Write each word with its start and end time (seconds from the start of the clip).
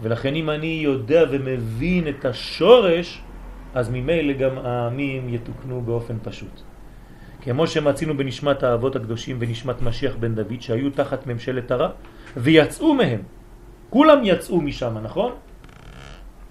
ולכן 0.00 0.34
אם 0.34 0.50
אני 0.50 0.80
יודע 0.82 1.24
ומבין 1.30 2.08
את 2.08 2.24
השורש, 2.24 3.22
אז 3.74 3.90
ממילא 3.90 4.32
גם 4.32 4.58
העמים 4.58 5.28
יתוקנו 5.28 5.82
באופן 5.82 6.16
פשוט. 6.22 6.60
כמו 7.42 7.66
שמצינו 7.66 8.16
בנשמת 8.16 8.62
האבות 8.62 8.96
הקדושים 8.96 9.36
ונשמת 9.40 9.82
משיח 9.82 10.16
בן 10.20 10.34
דוד 10.34 10.60
שהיו 10.60 10.90
תחת 10.90 11.26
ממשלת 11.26 11.70
הרע 11.70 11.88
ויצאו 12.36 12.94
מהם. 12.94 13.22
כולם 13.90 14.20
יצאו 14.24 14.60
משם, 14.60 14.98
נכון? 15.02 15.32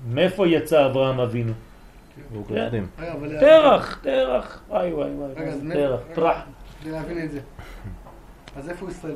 מאיפה 0.08 0.48
יצא 0.48 0.86
אברהם 0.86 1.20
אבינו? 1.20 1.54
כן. 2.48 2.84
תרח, 3.40 4.00
תרח, 4.04 4.64
וואי 4.70 4.94
וואי 4.94 5.10
וואי, 5.10 5.34
תרח, 5.74 6.00
טרח. 6.14 6.38
כדי 6.82 6.92
להבין 6.92 7.24
את 7.24 7.32
זה. 7.32 7.40
אז 8.56 8.70
איפה 8.70 8.88
ישראל? 8.90 9.16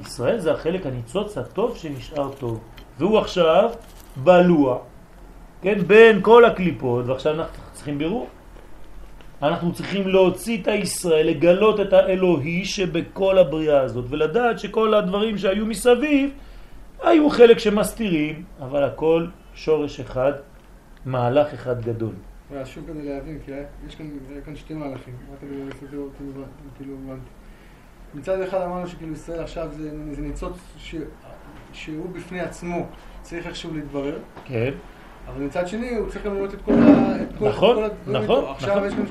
ישראל 0.00 0.38
זה 0.38 0.52
החלק 0.52 0.86
הניצוץ 0.86 1.38
הטוב 1.38 1.76
שנשאר 1.76 2.32
טוב. 2.32 2.60
והוא 3.02 3.18
עכשיו 3.18 3.70
בלוע, 4.16 4.78
כן, 5.62 5.78
בין 5.86 6.22
כל 6.22 6.44
הקליפות, 6.44 7.06
ועכשיו 7.06 7.34
אנחנו 7.34 7.62
צריכים 7.72 7.98
בירור. 7.98 8.28
אנחנו 9.42 9.72
צריכים 9.72 10.08
להוציא 10.08 10.62
את 10.62 10.66
הישראל, 10.68 11.26
לגלות 11.26 11.80
את 11.80 11.92
האלוהי 11.92 12.64
שבכל 12.64 13.38
הבריאה 13.38 13.80
הזאת, 13.80 14.04
ולדעת 14.08 14.58
שכל 14.58 14.94
הדברים 14.94 15.38
שהיו 15.38 15.66
מסביב 15.66 16.30
היו 17.02 17.30
חלק 17.30 17.58
שמסתירים, 17.58 18.44
אבל 18.60 18.84
הכל 18.84 19.26
שורש 19.54 20.00
אחד, 20.00 20.32
מהלך 21.06 21.54
אחד 21.54 21.82
גדול. 21.82 22.14
שוב 22.64 22.84
כדי 22.86 23.08
להבין, 23.08 23.38
כי 23.44 23.50
יש 23.86 23.94
כאן, 23.94 24.06
כאן 24.44 24.56
שתי 24.56 24.74
מהלכים, 24.74 25.14
רק 25.32 25.38
כדי 25.40 25.64
לסדר 25.64 26.02
כאילו 26.76 26.94
הבנתי. 27.04 27.30
מצד 28.14 28.40
אחד 28.40 28.60
אמרנו 28.60 28.86
שכאילו 28.86 29.12
ישראל 29.12 29.40
עכשיו 29.40 29.68
זה, 29.72 29.90
זה 30.12 30.22
ניצוץ 30.22 30.56
שהוא 31.72 32.10
בפני 32.12 32.40
עצמו 32.40 32.86
צריך 33.22 33.46
איכשהו 33.46 33.74
להתברר. 33.74 34.18
כן. 34.44 34.70
אבל 35.28 35.44
מצד 35.44 35.68
שני 35.68 35.96
הוא 35.96 36.08
צריך 36.08 36.24
גם 36.26 36.34
לראות 36.34 36.54
את 36.54 36.62
כל, 36.62 36.72
ה, 36.72 37.22
את 37.22 37.28
כל, 37.38 37.48
נכון, 37.48 37.76
כל 37.76 37.84
הדברים 37.84 38.22
נכון, 38.22 38.42
נכון. 38.42 38.54
עכשיו 38.54 38.86
יש 38.86 38.94
כאן, 38.94 39.04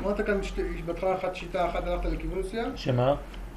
אמרת 0.00 0.20
כאן 0.20 0.38
בהתחלה 0.86 1.14
אחת 1.14 1.36
שיטה 1.36 1.66
אחת 1.66 1.86
הלכת 1.86 2.04
לכיוון 2.04 2.38
מסוים. 2.38 2.76
שמה? 2.76 3.14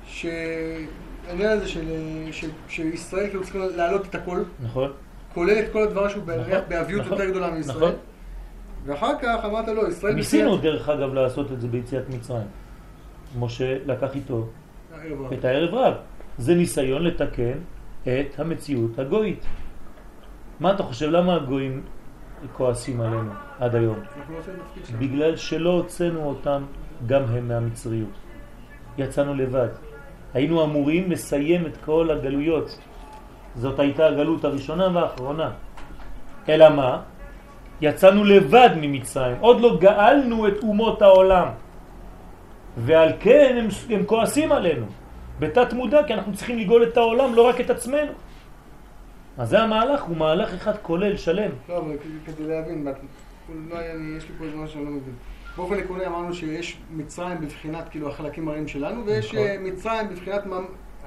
שהעניין 0.07 1.49
הזה 1.49 1.67
של, 1.67 1.85
של, 2.31 2.49
שישראל 2.67 3.27
כאילו 3.27 3.43
צריכים 3.43 3.61
להעלות 3.75 4.05
את 4.05 4.15
הכל. 4.15 4.43
נכון. 4.63 4.91
כולל 5.33 5.59
את 5.59 5.71
כל 5.71 5.83
הדבר 5.83 6.09
שהוא 6.09 6.23
נכון, 6.23 6.59
באביות 6.69 7.01
נכון, 7.01 7.17
יותר 7.17 7.29
גדולה 7.29 7.51
מישראל. 7.51 7.77
נכון. 7.77 7.91
ואחר 8.85 9.13
כך 9.21 9.45
אמרת 9.45 9.67
לו, 9.67 9.87
ישראל... 9.87 10.13
ניסינו 10.13 10.57
דרך 10.57 10.89
אגב 10.89 11.13
לעשות 11.13 11.51
את 11.51 11.61
זה 11.61 11.67
ביציאת 11.67 12.09
מצרים. 12.09 12.47
משה 13.39 13.77
לקח 13.85 14.15
איתו 14.15 14.47
את 15.33 15.45
הערב 15.45 15.73
רב. 15.73 15.93
זה 16.37 16.55
ניסיון 16.55 17.03
לתקן 17.03 17.57
את 18.03 18.39
המציאות 18.39 18.99
הגויית. 18.99 19.45
מה 20.59 20.73
אתה 20.73 20.83
חושב? 20.83 21.09
למה 21.09 21.35
הגויים 21.35 21.81
כועסים 22.53 23.01
עלינו 23.01 23.31
עד 23.59 23.75
היום? 23.75 23.99
בגלל 24.99 25.35
שלא 25.35 25.69
הוצאנו 25.69 26.23
אותם 26.23 26.63
גם 27.05 27.23
הם 27.23 27.47
מהמצריות. 27.47 28.15
יצאנו 28.97 29.33
לבד. 29.35 29.67
היינו 30.33 30.63
אמורים 30.63 31.11
לסיים 31.11 31.65
את 31.65 31.77
כל 31.85 32.11
הגלויות. 32.11 32.79
זאת 33.55 33.79
הייתה 33.79 34.07
הגלות 34.07 34.45
הראשונה 34.45 34.87
והאחרונה. 34.93 35.51
אלא 36.49 36.69
מה? 36.69 37.01
יצאנו 37.81 38.23
לבד 38.23 38.69
ממצרים. 38.81 39.37
עוד 39.39 39.61
לא 39.61 39.77
גאלנו 39.79 40.47
את 40.47 40.63
אומות 40.63 41.01
העולם. 41.01 41.47
ועל 42.77 43.11
כן 43.19 43.55
הם, 43.59 43.67
הם 43.89 44.05
כועסים 44.05 44.51
עלינו. 44.51 44.85
בתת 45.43 45.73
מודע, 45.73 46.03
כי 46.07 46.13
אנחנו 46.13 46.33
צריכים 46.33 46.57
לגאול 46.57 46.83
את 46.83 46.97
העולם, 46.97 47.35
לא 47.35 47.41
רק 47.41 47.61
את 47.61 47.69
עצמנו. 47.69 48.11
אז 49.37 49.49
זה 49.49 49.59
המהלך, 49.59 50.03
הוא 50.03 50.17
מהלך 50.17 50.53
אחד 50.53 50.73
כולל, 50.81 51.17
שלם. 51.17 51.51
לא, 51.69 51.77
אבל 51.77 51.95
כדי 52.25 52.47
להבין, 52.47 52.85
לא 53.69 53.77
יש 54.17 54.29
לי 54.29 54.35
פה 54.37 54.45
איזה 54.45 54.57
משהו 54.57 54.73
שאני 54.73 54.85
לא 54.85 54.91
מבין. 54.91 55.13
באופן 55.57 55.79
עקרוני 55.79 56.05
אמרנו 56.05 56.33
שיש 56.33 56.77
מצרים 56.91 57.41
בבחינת 57.41 57.89
כאילו 57.89 58.09
החלקים 58.09 58.47
הרעים 58.47 58.67
שלנו, 58.67 59.05
ויש 59.05 59.33
נכון. 59.33 59.47
אה, 59.47 59.55
מצרים 59.59 60.09
בבחינת, 60.09 60.43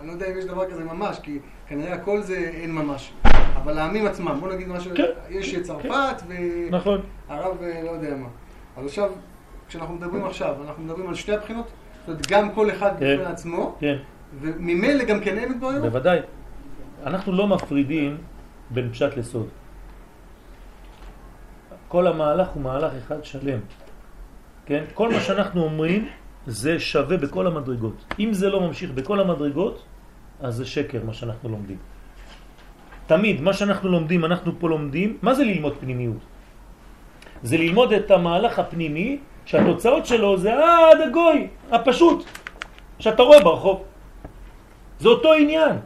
אני 0.00 0.06
לא 0.06 0.12
יודע 0.12 0.26
אם 0.32 0.38
יש 0.38 0.44
דבר 0.44 0.70
כזה 0.70 0.84
ממש, 0.84 1.18
כי 1.22 1.38
כנראה 1.68 1.94
הכל 1.94 2.22
זה 2.22 2.36
אין 2.36 2.72
ממש. 2.72 3.12
אבל 3.56 3.78
העמים 3.78 4.06
עצמם, 4.06 4.36
בוא 4.40 4.52
נגיד 4.52 4.68
משהו, 4.68 4.90
כן. 4.94 5.04
יש 5.30 5.56
צרפת, 5.58 6.22
כן. 6.28 6.36
נכון. 6.70 7.00
אה, 7.30 7.40
לא 7.84 7.90
יודע 7.90 8.16
מה. 8.16 8.28
אז 8.76 8.86
עכשיו, 8.86 9.10
כשאנחנו 9.68 9.94
מדברים 9.94 10.24
עכשיו, 10.24 10.54
אנחנו 10.66 10.84
מדברים 10.84 11.08
על 11.08 11.14
שתי 11.14 11.32
הבחינות, 11.32 11.66
זאת 11.66 12.08
אומרת, 12.08 12.26
גם 12.26 12.50
כל 12.50 12.70
אחד 12.70 12.92
כן. 12.98 13.16
בפני 13.16 13.32
עצמו, 13.32 13.76
כן. 13.80 13.96
וממילא 14.40 15.04
גם 15.04 15.20
כן 15.20 15.38
אין 15.38 15.52
מתבוננות? 15.52 15.82
בוודאי. 15.82 16.18
אנחנו 17.06 17.32
לא 17.32 17.46
מפרידים 17.46 18.16
בין 18.70 18.92
פשט 18.92 19.16
לסוד. 19.16 19.48
כל 21.88 22.06
המהלך 22.06 22.48
הוא 22.48 22.62
מהלך 22.62 22.92
אחד 22.94 23.24
שלם. 23.24 23.58
כן? 24.66 24.84
כל 24.94 25.12
מה 25.12 25.20
שאנחנו 25.20 25.62
אומרים 25.62 26.08
זה 26.46 26.80
שווה 26.80 27.16
בכל 27.16 27.46
המדרגות. 27.46 28.14
אם 28.18 28.32
זה 28.32 28.50
לא 28.50 28.60
ממשיך 28.60 28.90
בכל 28.90 29.20
המדרגות, 29.20 29.84
אז 30.40 30.54
זה 30.54 30.64
שקר 30.66 31.00
מה 31.04 31.14
שאנחנו 31.14 31.48
לומדים. 31.48 31.78
תמיד, 33.06 33.40
מה 33.40 33.52
שאנחנו 33.52 33.88
לומדים, 33.88 34.24
אנחנו 34.24 34.52
פה 34.58 34.68
לומדים, 34.68 35.18
מה 35.22 35.34
זה 35.34 35.44
ללמוד 35.44 35.74
פנימיות? 35.80 36.22
זה 37.42 37.56
ללמוד 37.56 37.92
את 37.92 38.10
המהלך 38.10 38.58
הפנימי, 38.58 39.18
שהתוצאות 39.46 40.06
שלו 40.06 40.36
זה 40.38 40.50
עד 40.54 41.00
הגוי, 41.00 41.48
הפשוט, 41.70 42.24
שאתה 42.98 43.22
רואה 43.22 43.40
ברחוב. 43.40 43.84
זה 45.00 45.08
אותו 45.08 45.32
עניין. 45.32 45.76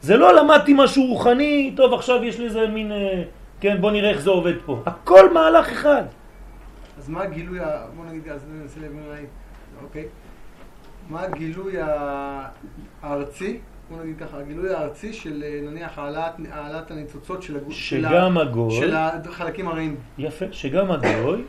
זה 0.00 0.16
לא 0.16 0.34
למדתי 0.34 0.74
משהו 0.76 1.06
רוחני, 1.06 1.72
טוב 1.76 1.94
עכשיו 1.94 2.24
יש 2.24 2.40
לזה 2.40 2.66
מין, 2.66 2.92
אה, 2.92 3.22
כן 3.60 3.80
בוא 3.80 3.90
נראה 3.90 4.10
איך 4.10 4.20
זה 4.20 4.30
עובד 4.30 4.54
פה. 4.66 4.82
הכל 4.86 5.32
מהלך 5.32 5.72
אחד. 5.72 6.02
אז 6.98 7.08
מה 7.08 7.22
הגילוי, 7.22 7.58
בוא 7.96 8.04
נגיד, 8.04 8.28
אז 8.28 8.44
ננסה 8.52 8.80
להבין 8.80 9.02
אולי, 9.06 9.22
אוקיי. 9.82 10.04
מה 11.08 11.22
הגילוי 11.22 11.74
הארצי, 13.02 13.58
בוא 13.90 14.02
נגיד 14.02 14.18
ככה, 14.18 14.38
הגילוי 14.38 14.74
הארצי 14.74 15.12
של 15.12 15.42
אה, 15.46 15.60
נניח 15.70 15.98
העלאת, 15.98 16.32
העלאת 16.50 16.90
הניצוצות 16.90 17.42
של 17.42 17.56
הגוף, 17.56 17.72
שגם 17.72 18.38
הגוי, 18.38 18.76
של 18.80 18.94
החלקים 18.94 19.68
הרעים. 19.68 19.96
יפה, 20.18 20.44
שגם 20.52 20.90
הגוי 20.90 21.42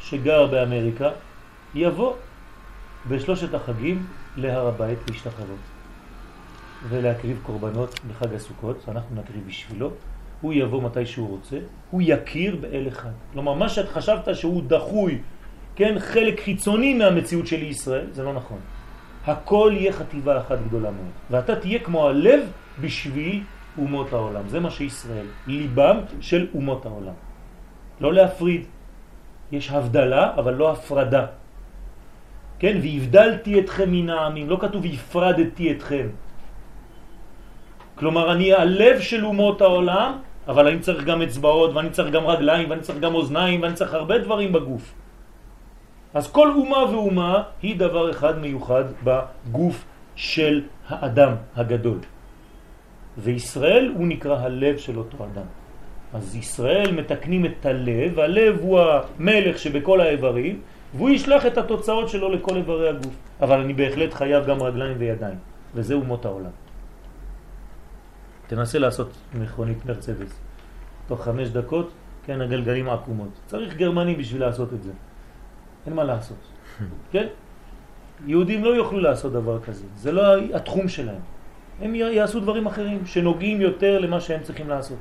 שגר 0.00 0.46
באמריקה 0.46 1.10
יבוא 1.74 2.14
בשלושת 3.08 3.54
החגים 3.54 4.06
להר 4.36 4.66
הבית 4.66 4.98
להשתחוות. 5.08 5.69
ולהקריב 6.88 7.40
קורבנות 7.42 8.00
בחג 8.08 8.34
הסוכות, 8.34 8.84
אנחנו 8.88 9.16
נקריב 9.16 9.46
בשבילו, 9.46 9.90
הוא 10.40 10.52
יבוא 10.52 10.82
מתי 10.82 11.06
שהוא 11.06 11.28
רוצה, 11.28 11.58
הוא 11.90 12.02
יכיר 12.04 12.56
באל 12.56 12.88
אחד. 12.88 13.10
כלומר, 13.32 13.54
מה 13.54 13.68
שאת 13.68 13.88
חשבת 13.88 14.36
שהוא 14.36 14.62
דחוי, 14.66 15.18
כן, 15.76 15.98
חלק 15.98 16.40
חיצוני 16.40 16.94
מהמציאות 16.94 17.46
של 17.46 17.62
ישראל, 17.62 18.06
זה 18.12 18.22
לא 18.22 18.32
נכון. 18.32 18.58
הכל 19.26 19.72
יהיה 19.74 19.92
חטיבה 19.92 20.40
אחת 20.40 20.58
גדולה 20.68 20.90
מאוד. 20.90 21.12
ואתה 21.30 21.56
תהיה 21.56 21.78
כמו 21.78 22.08
הלב 22.08 22.40
בשביל 22.80 23.42
אומות 23.78 24.12
העולם. 24.12 24.48
זה 24.48 24.60
מה 24.60 24.70
שישראל, 24.70 25.26
ליבם 25.46 25.96
של 26.20 26.46
אומות 26.54 26.86
העולם. 26.86 27.14
לא 28.00 28.14
להפריד. 28.14 28.64
יש 29.52 29.70
הבדלה, 29.70 30.34
אבל 30.34 30.54
לא 30.54 30.72
הפרדה. 30.72 31.26
כן, 32.58 32.78
והבדלתי 32.82 33.60
אתכם 33.60 33.92
מן 33.92 34.08
העמים, 34.08 34.50
לא 34.50 34.56
כתוב 34.60 34.84
הפרדתי 34.84 35.72
אתכם. 35.72 36.06
כלומר, 38.00 38.32
אני 38.32 38.52
הלב 38.52 39.00
של 39.00 39.24
אומות 39.24 39.60
העולם, 39.60 40.12
אבל 40.48 40.68
אני 40.68 40.78
צריך 40.80 41.04
גם 41.04 41.22
אצבעות, 41.22 41.74
ואני 41.74 41.90
צריך 41.90 42.08
גם 42.08 42.26
רגליים, 42.26 42.70
ואני 42.70 42.80
צריך 42.80 42.98
גם 42.98 43.14
אוזניים, 43.14 43.62
ואני 43.62 43.74
צריך 43.74 43.94
הרבה 43.94 44.18
דברים 44.18 44.52
בגוף. 44.52 44.94
אז 46.14 46.32
כל 46.32 46.48
אומה 46.56 46.84
ואומה 46.90 47.42
היא 47.62 47.78
דבר 47.78 48.10
אחד 48.10 48.38
מיוחד 48.38 48.84
בגוף 49.04 49.84
של 50.16 50.62
האדם 50.88 51.32
הגדול. 51.56 51.98
וישראל 53.18 53.92
הוא 53.96 54.06
נקרא 54.06 54.36
הלב 54.38 54.76
של 54.78 54.98
אותו 54.98 55.16
אדם. 55.24 55.48
אז 56.14 56.36
ישראל 56.36 56.92
מתקנים 56.92 57.44
את 57.44 57.66
הלב, 57.66 58.20
הלב 58.20 58.58
הוא 58.60 58.80
המלך 58.80 59.58
שבכל 59.58 60.00
האיברים, 60.00 60.60
והוא 60.94 61.10
ישלח 61.10 61.46
את 61.46 61.58
התוצאות 61.58 62.08
שלו 62.08 62.32
לכל 62.32 62.56
איברי 62.56 62.88
הגוף. 62.88 63.14
אבל 63.40 63.60
אני 63.60 63.74
בהחלט 63.74 64.14
חייב 64.14 64.46
גם 64.46 64.62
רגליים 64.62 64.96
וידיים, 64.98 65.38
וזה 65.74 65.94
אומות 65.94 66.24
העולם. 66.24 66.69
תנסה 68.50 68.78
לעשות 68.78 69.10
מכונית 69.34 69.86
מרצדס. 69.86 70.40
תוך 71.06 71.24
חמש 71.24 71.48
דקות, 71.48 71.90
כן, 72.24 72.40
הגלגלים 72.40 72.90
עקומות. 72.90 73.28
צריך 73.46 73.76
גרמני 73.76 74.14
בשביל 74.14 74.40
לעשות 74.40 74.72
את 74.72 74.82
זה. 74.82 74.92
אין 75.86 75.94
מה 75.94 76.04
לעשות. 76.04 76.36
כן? 77.12 77.26
יהודים 78.26 78.64
לא 78.64 78.68
יוכלו 78.68 79.00
לעשות 79.00 79.32
דבר 79.32 79.60
כזה. 79.60 79.84
זה 79.96 80.12
לא 80.12 80.38
התחום 80.54 80.88
שלהם. 80.88 81.20
הם 81.80 81.94
יעשו 81.94 82.40
דברים 82.40 82.66
אחרים 82.66 83.06
שנוגעים 83.06 83.60
יותר 83.60 83.98
למה 83.98 84.20
שהם 84.20 84.42
צריכים 84.42 84.68
לעשות. 84.68 84.98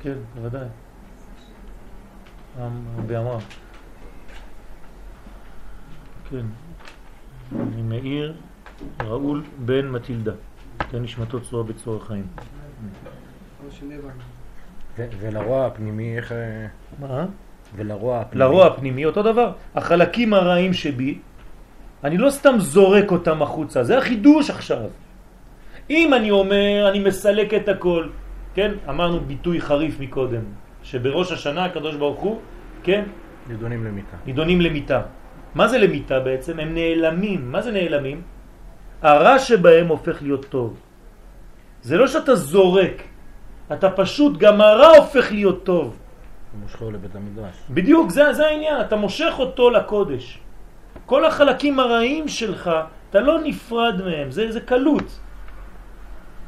כן, 0.00 0.18
בוודאי. 0.34 0.68
רבי 2.98 3.16
אמר. 3.16 3.38
כן. 6.34 6.46
אני 7.60 7.82
מאיר 7.82 8.34
ראול 9.02 9.42
בן 9.58 9.88
מטילדה. 9.88 10.32
כן, 10.90 11.02
נשמתו 11.02 11.40
צורה 11.40 11.62
בצורה 11.62 12.00
חיים. 12.00 12.26
ולרוע 15.20 15.66
הפנימי, 15.66 16.16
איך... 16.16 16.32
אה, 16.32 16.66
מה? 17.00 17.26
ולרוע 17.74 18.20
הפנימי. 18.20 18.44
לרוע 18.44 18.66
הפנימי 18.66 19.04
אותו 19.04 19.22
דבר. 19.22 19.52
החלקים 19.74 20.34
הרעים 20.34 20.72
שבי, 20.72 21.18
אני 22.04 22.18
לא 22.18 22.30
סתם 22.30 22.54
זורק 22.58 23.10
אותם 23.10 23.42
החוצה, 23.42 23.84
זה 23.84 23.98
החידוש 23.98 24.50
עכשיו. 24.50 24.90
אם 25.90 26.14
אני 26.14 26.30
אומר, 26.30 26.86
אני 26.90 26.98
מסלק 26.98 27.54
את 27.54 27.68
הכל, 27.68 28.08
כן? 28.54 28.70
אמרנו 28.88 29.20
ביטוי 29.20 29.60
חריף 29.60 30.00
מקודם, 30.00 30.42
שבראש 30.82 31.32
השנה 31.32 31.64
הקדוש 31.64 31.96
ברוך 31.96 32.20
הוא, 32.20 32.40
כן? 32.82 33.04
נידונים 33.48 33.84
למיטה. 33.84 34.16
נידונים 34.26 34.60
למיטה. 34.60 35.02
מה 35.54 35.68
זה 35.68 35.78
למיטה 35.78 36.20
בעצם? 36.20 36.60
הם 36.60 36.74
נעלמים. 36.74 37.52
מה 37.52 37.62
זה 37.62 37.72
נעלמים? 37.72 38.22
הרע 39.02 39.38
שבהם 39.38 39.86
הופך 39.86 40.22
להיות 40.22 40.44
טוב. 40.48 40.80
זה 41.82 41.96
לא 41.96 42.06
שאתה 42.06 42.34
זורק, 42.34 43.02
אתה 43.72 43.90
פשוט, 43.90 44.38
גם 44.38 44.60
הרע 44.60 44.96
הופך 44.96 45.32
להיות 45.32 45.64
טוב. 45.64 45.96
מושכו 46.60 46.90
לבית 46.90 47.16
המדרש. 47.16 47.54
בדיוק, 47.70 48.10
זה, 48.10 48.32
זה 48.32 48.46
העניין, 48.46 48.80
אתה 48.80 48.96
מושך 48.96 49.34
אותו 49.38 49.70
לקודש. 49.70 50.38
כל 51.06 51.24
החלקים 51.24 51.80
הרעים 51.80 52.28
שלך, 52.28 52.70
אתה 53.10 53.20
לא 53.20 53.40
נפרד 53.44 54.02
מהם, 54.04 54.30
זה, 54.30 54.52
זה 54.52 54.60
קלות. 54.60 55.18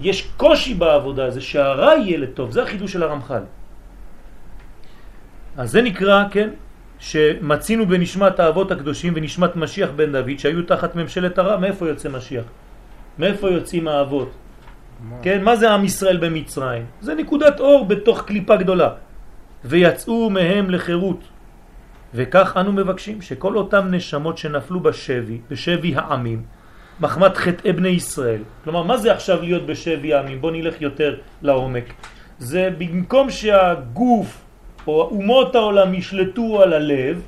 יש 0.01 0.31
קושי 0.37 0.75
בעבודה, 0.75 1.31
זה 1.31 1.41
שהרע 1.41 1.95
יהיה 1.95 2.19
לטוב, 2.19 2.51
זה 2.51 2.63
החידוש 2.63 2.93
של 2.93 3.03
הרמח"ל. 3.03 3.43
אז 5.57 5.71
זה 5.71 5.83
נקרא, 5.83 6.25
כן, 6.31 6.51
שמצינו 6.99 7.87
בנשמת 7.87 8.41
האבות 8.41 8.73
הקדושים 8.73 9.13
ונשמת 9.17 9.57
משיח 9.57 9.91
בן 9.97 10.13
דוד 10.13 10.39
שהיו 10.39 10.63
תחת 10.63 10.97
ממשלת 10.97 11.39
הרע, 11.39 11.57
מאיפה 11.57 11.89
יוצא 11.89 12.09
משיח? 12.09 12.45
מאיפה 13.19 13.51
יוצאים 13.51 13.89
האבות? 13.89 14.31
מה? 15.01 15.17
כן, 15.23 15.45
מה 15.45 15.57
זה 15.57 15.71
עם 15.71 15.85
ישראל 15.85 16.17
במצרים? 16.17 16.85
זה 17.01 17.15
נקודת 17.15 17.61
אור 17.61 17.85
בתוך 17.85 18.23
קליפה 18.23 18.57
גדולה. 18.57 18.91
ויצאו 19.65 20.31
מהם 20.31 20.71
לחירות. 20.71 21.21
וכך 22.15 22.57
אנו 22.57 22.73
מבקשים 22.73 23.23
שכל 23.23 23.57
אותם 23.57 23.87
נשמות 23.91 24.39
שנפלו 24.39 24.81
בשבי, 24.81 25.39
בשבי 25.51 25.95
העמים, 25.97 26.43
מחמת 27.01 27.37
חטאי 27.37 27.73
בני 27.73 27.89
ישראל. 27.89 28.41
כלומר, 28.65 28.83
מה 28.83 28.97
זה 28.97 29.13
עכשיו 29.13 29.43
להיות 29.43 29.67
בשבי 29.67 30.15
העמים? 30.15 30.41
בוא 30.41 30.51
נלך 30.51 30.81
יותר 30.81 31.17
לעומק. 31.43 31.93
זה 32.39 32.71
במקום 32.79 33.31
שהגוף 33.31 34.46
או 34.87 35.03
אומות 35.03 35.55
העולם 35.55 35.95
ישלטו 35.95 36.63
על 36.63 36.73
הלב, 36.73 37.23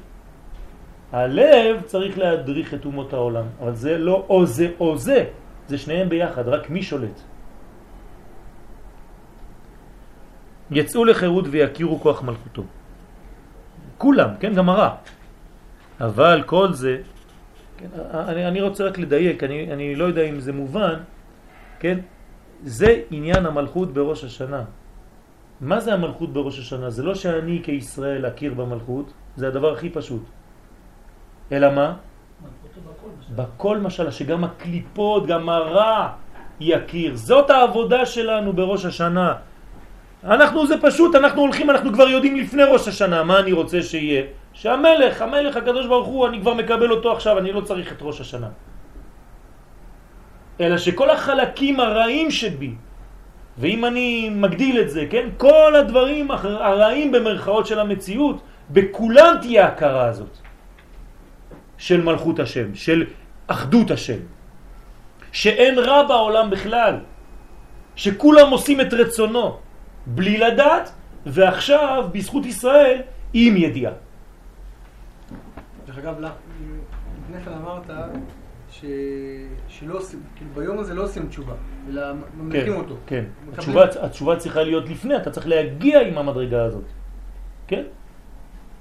הלב 1.12 1.80
צריך 1.86 2.18
להדריך 2.18 2.74
את 2.74 2.84
אומות 2.84 3.12
העולם, 3.12 3.44
אבל 3.60 3.74
זה 3.74 3.98
לא 3.98 4.24
או 4.28 4.46
זה 4.46 4.66
או 4.80 4.96
זה, 4.96 5.24
זה 5.68 5.78
שניהם 5.78 6.08
ביחד, 6.08 6.48
רק 6.48 6.70
מי 6.70 6.82
שולט. 6.82 7.20
יצאו 10.70 11.04
לחירות 11.04 11.44
ויכירו 11.50 12.00
כוח 12.00 12.22
מלכותו. 12.22 12.62
כולם, 13.98 14.30
כן, 14.40 14.54
גם 14.54 14.68
הרע. 14.68 14.90
אבל 16.00 16.42
כל 16.46 16.72
זה, 16.72 17.00
כן, 17.76 17.88
אני, 18.12 18.46
אני 18.46 18.60
רוצה 18.60 18.84
רק 18.84 18.98
לדייק, 18.98 19.44
אני, 19.44 19.72
אני 19.72 19.94
לא 19.94 20.04
יודע 20.04 20.22
אם 20.22 20.40
זה 20.40 20.52
מובן, 20.52 20.94
כן, 21.80 21.98
זה 22.64 23.00
עניין 23.10 23.46
המלכות 23.46 23.94
בראש 23.94 24.24
השנה. 24.24 24.64
מה 25.60 25.80
זה 25.80 25.94
המלכות 25.94 26.32
בראש 26.32 26.58
השנה? 26.58 26.90
זה 26.90 27.02
לא 27.02 27.14
שאני 27.14 27.60
כישראל 27.62 28.26
אכיר 28.26 28.54
במלכות, 28.54 29.12
זה 29.36 29.48
הדבר 29.48 29.72
הכי 29.72 29.90
פשוט. 29.90 30.22
אלא 31.52 31.74
מה? 31.74 31.94
בכל 33.36 33.78
משל, 33.78 34.10
שגם 34.10 34.44
הקליפות, 34.44 35.26
גם 35.26 35.48
הרע 35.48 36.08
יכיר. 36.60 37.16
זאת 37.16 37.50
העבודה 37.50 38.06
שלנו 38.06 38.52
בראש 38.52 38.84
השנה. 38.84 39.34
אנחנו 40.24 40.66
זה 40.66 40.74
פשוט, 40.82 41.14
אנחנו 41.14 41.40
הולכים, 41.40 41.70
אנחנו 41.70 41.92
כבר 41.92 42.08
יודעים 42.08 42.36
לפני 42.36 42.62
ראש 42.62 42.88
השנה 42.88 43.22
מה 43.22 43.38
אני 43.38 43.52
רוצה 43.52 43.82
שיהיה. 43.82 44.22
שהמלך, 44.52 45.22
המלך 45.22 45.56
הקדוש 45.56 45.86
ברוך 45.86 46.06
הוא, 46.06 46.26
אני 46.26 46.40
כבר 46.40 46.54
מקבל 46.54 46.90
אותו 46.90 47.12
עכשיו, 47.12 47.38
אני 47.38 47.52
לא 47.52 47.60
צריך 47.60 47.92
את 47.92 48.02
ראש 48.02 48.20
השנה. 48.20 48.48
אלא 50.60 50.78
שכל 50.78 51.10
החלקים 51.10 51.80
הרעים 51.80 52.30
שבי, 52.30 52.74
ואם 53.58 53.84
אני 53.84 54.30
מגדיל 54.30 54.80
את 54.80 54.90
זה, 54.90 55.06
כן, 55.10 55.28
כל 55.36 55.76
הדברים 55.76 56.30
הרעים 56.30 57.12
במרכאות 57.12 57.66
של 57.66 57.78
המציאות, 57.80 58.42
בכולם 58.70 59.34
תהיה 59.40 59.66
הכרה 59.66 60.04
הזאת 60.04 60.36
של 61.78 62.00
מלכות 62.02 62.38
השם, 62.38 62.74
של 62.74 63.06
אחדות 63.46 63.90
השם, 63.90 64.20
שאין 65.32 65.78
רע 65.78 66.02
בעולם 66.02 66.50
בכלל, 66.50 66.94
שכולם 67.96 68.50
עושים 68.50 68.80
את 68.80 68.94
רצונו 68.94 69.58
בלי 70.06 70.36
לדעת, 70.38 70.92
ועכשיו 71.26 72.04
בזכות 72.12 72.46
ישראל 72.46 73.02
עם 73.32 73.56
ידיעה. 73.56 73.92
דרך 75.86 75.98
אגב, 75.98 76.14
לפני 76.20 77.44
כן 77.44 77.52
אמרת 77.52 77.90
ש... 78.80 78.84
שלא 79.68 79.98
עושים, 79.98 80.20
כאילו 80.36 80.50
ביום 80.54 80.78
הזה 80.78 80.94
לא 80.94 81.02
עושים 81.02 81.28
תשובה, 81.28 81.54
אלא 81.88 82.02
ממליכים 82.38 82.72
כן, 82.72 82.78
אותו. 82.78 82.94
כן, 83.06 83.24
מקבלים... 83.40 83.54
התשובה, 83.54 83.84
התשובה 84.06 84.36
צריכה 84.36 84.62
להיות 84.62 84.88
לפני, 84.88 85.16
אתה 85.16 85.30
צריך 85.30 85.48
להגיע 85.48 86.00
עם 86.00 86.18
המדרגה 86.18 86.64
הזאת, 86.64 86.84
כן? 87.66 87.82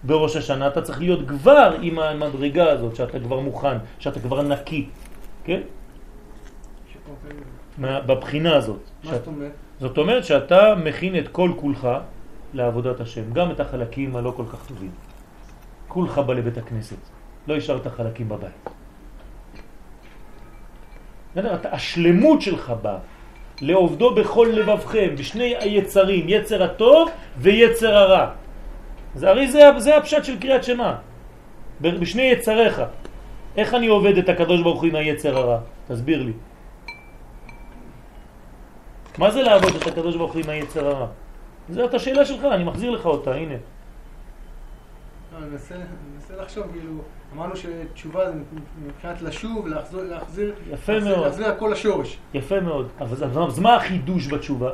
בראש 0.04 0.36
השנה 0.36 0.68
אתה 0.68 0.82
צריך 0.82 1.00
להיות 1.00 1.28
כבר 1.28 1.78
עם 1.82 2.00
המדרגה 2.00 2.72
הזאת, 2.72 2.96
שאתה 2.96 3.20
כבר 3.20 3.40
מוכן, 3.40 3.78
שאתה 4.00 4.20
כבר 4.20 4.42
נקי, 4.42 4.90
כן? 5.44 5.62
מה, 7.78 8.02
בבחינה 8.02 8.56
הזאת. 8.56 8.82
מה 9.04 9.10
שאת, 9.10 9.20
זאת 9.20 9.28
אומרת? 9.28 9.52
זאת 9.80 9.98
אומרת 9.98 10.24
שאתה 10.26 10.76
מכין 10.76 11.18
את 11.18 11.28
כל 11.28 11.52
כולך 11.56 11.88
לעבודת 12.54 13.00
השם, 13.00 13.34
גם 13.34 13.52
את 13.52 13.60
החלקים 13.60 14.16
הלא 14.16 14.34
כל 14.36 14.46
כך 14.52 14.68
טובים. 14.68 14.92
כולך 15.88 16.18
בא 16.18 16.34
לבית 16.34 16.58
הכנסת, 16.58 16.98
לא 17.48 17.56
השארת 17.56 17.88
חלקים 17.88 18.30
בבית. 18.30 18.70
השלמות 21.46 22.42
שלך 22.42 22.74
באה 22.82 22.98
לעובדו 23.62 24.16
בכל 24.16 24.48
לבבכם, 24.54 25.16
בשני 25.18 25.56
היצרים, 25.60 26.26
יצר 26.30 26.64
הטוב 26.64 27.10
ויצר 27.38 27.98
הרע. 27.98 28.30
זה 29.16 29.30
הרי 29.30 29.48
זה, 29.48 29.60
זה 29.78 29.98
הפשט 29.98 30.24
של 30.24 30.40
קריאת 30.40 30.64
שמה, 30.64 30.96
בשני 31.82 32.22
יצריך. 32.22 32.82
איך 33.58 33.74
אני 33.74 33.88
עובד 33.88 34.18
את 34.18 34.30
הקדוש 34.30 34.62
ברוך 34.62 34.82
הוא 34.82 34.90
עם 34.90 34.96
היצר 34.96 35.38
הרע? 35.38 35.60
תסביר 35.88 36.24
לי. 36.24 36.34
מה 39.18 39.32
זה 39.32 39.42
לעבוד 39.42 39.76
את 39.76 39.88
הקדוש 39.88 40.16
ברוך 40.16 40.34
הוא 40.34 40.42
עם 40.44 40.50
היצר 40.50 40.88
הרע? 40.88 41.08
זאת 41.70 41.94
השאלה 41.94 42.26
שלך, 42.26 42.46
אני 42.46 42.64
מחזיר 42.64 42.92
לך 42.92 43.06
אותה, 43.06 43.36
הנה. 43.36 43.56
לא, 45.34 45.38
אני 45.38 45.50
מנסה 45.50 46.36
לחשוב, 46.42 46.64
כאילו, 46.72 47.02
אמרנו 47.36 47.54
שתשובה 47.56 48.32
זה 48.32 48.38
מבחינת 48.86 49.22
לשוב, 49.22 49.68
להחזיר, 49.68 50.04
להחזיר, 50.04 50.54
יפה 50.74 50.94
להחזיר, 50.94 51.16
מאוד. 51.16 51.26
להחזיר 51.28 51.48
הכל 51.48 51.70
לשורש. 51.74 52.18
יפה 52.34 52.60
מאוד. 52.60 52.88
אבל 53.00 53.12
אז- 53.26 53.38
אז 53.50 53.60
מה 53.60 53.76
החידוש 53.76 54.28
בתשובה? 54.28 54.70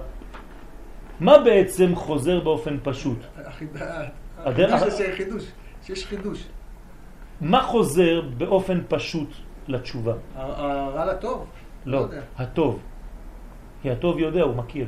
מה 1.20 1.38
בעצם 1.38 1.96
חוזר 1.96 2.40
באופן 2.40 2.78
פשוט? 2.84 3.18
הדרך- 4.38 4.74
החידוש 4.74 4.94
זה 4.94 5.14
חידוש, 5.18 5.44
שיש 5.84 6.06
חידוש. 6.06 6.48
מה 7.42 7.64
חוזר 7.64 8.22
באופן 8.38 8.82
פשוט 8.88 9.30
לתשובה? 9.68 10.14
הרע 10.36 11.06
לטוב? 11.06 11.46
לא, 11.86 11.98
יודע. 11.98 12.22
הטוב. 12.38 12.80
כי 13.82 13.92
הטוב 13.92 14.20
יודע, 14.20 14.42
הוא 14.42 14.56
מכיר. 14.56 14.88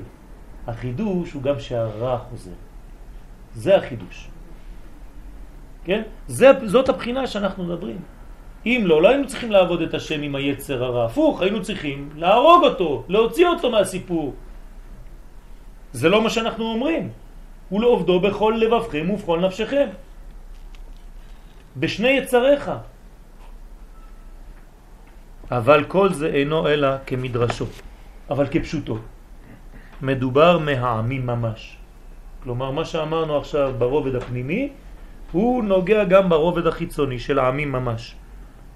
החידוש 0.67 1.31
הוא 1.33 1.41
גם 1.41 1.59
שהרע 1.59 2.17
חוזר. 2.17 2.51
זה 3.53 3.75
החידוש. 3.75 4.29
כן? 5.85 6.01
זה, 6.27 6.51
זאת 6.65 6.89
הבחינה 6.89 7.27
שאנחנו 7.27 7.63
מדברים. 7.63 7.99
אם 8.65 8.81
לא, 8.85 9.01
לא 9.01 9.07
היינו 9.09 9.27
צריכים 9.27 9.51
לעבוד 9.51 9.81
את 9.81 9.93
השם 9.93 10.21
עם 10.21 10.35
היצר 10.35 10.83
הרע. 10.83 11.05
הפוך, 11.05 11.41
היינו 11.41 11.61
צריכים 11.61 12.09
להרוג 12.15 12.63
אותו, 12.63 13.03
להוציא 13.07 13.47
אותו 13.47 13.71
מהסיפור. 13.71 14.33
זה 15.93 16.09
לא 16.09 16.21
מה 16.21 16.29
שאנחנו 16.29 16.65
אומרים. 16.65 17.09
ולעובדו 17.71 18.19
בכל 18.19 18.53
לבבכם 18.57 19.09
ובכל 19.09 19.39
נפשכם. 19.39 19.87
בשני 21.77 22.09
יצריך. 22.09 22.71
אבל 25.51 25.83
כל 25.83 26.13
זה 26.13 26.27
אינו 26.27 26.67
אלא 26.67 26.87
כמדרשו, 27.05 27.65
אבל 28.29 28.47
כפשוטו. 28.47 28.97
מדובר 30.01 30.57
מהעמים 30.57 31.25
ממש. 31.25 31.77
כלומר, 32.43 32.71
מה 32.71 32.85
שאמרנו 32.85 33.37
עכשיו 33.37 33.73
ברובד 33.77 34.15
הפנימי, 34.15 34.69
הוא 35.31 35.63
נוגע 35.63 36.03
גם 36.03 36.29
ברובד 36.29 36.67
החיצוני 36.67 37.19
של 37.19 37.39
העמים 37.39 37.71
ממש. 37.71 38.15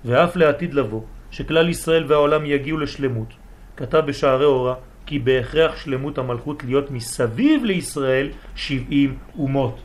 ואף 0.06 0.36
לעתיד 0.36 0.74
לבוא, 0.74 1.02
שכלל 1.32 1.70
ישראל 1.70 2.06
והעולם 2.08 2.46
יגיעו 2.46 2.78
לשלמות. 2.78 3.34
כתב 3.78 4.04
בשערי 4.06 4.46
אורה, 4.46 4.76
כי 5.06 5.20
בהכרח 5.20 5.76
שלמות 5.76 6.18
המלכות 6.18 6.64
להיות 6.64 6.92
מסביב 6.92 7.66
לישראל 7.66 8.30
שבעים 8.56 9.18
אומות. 9.40 9.80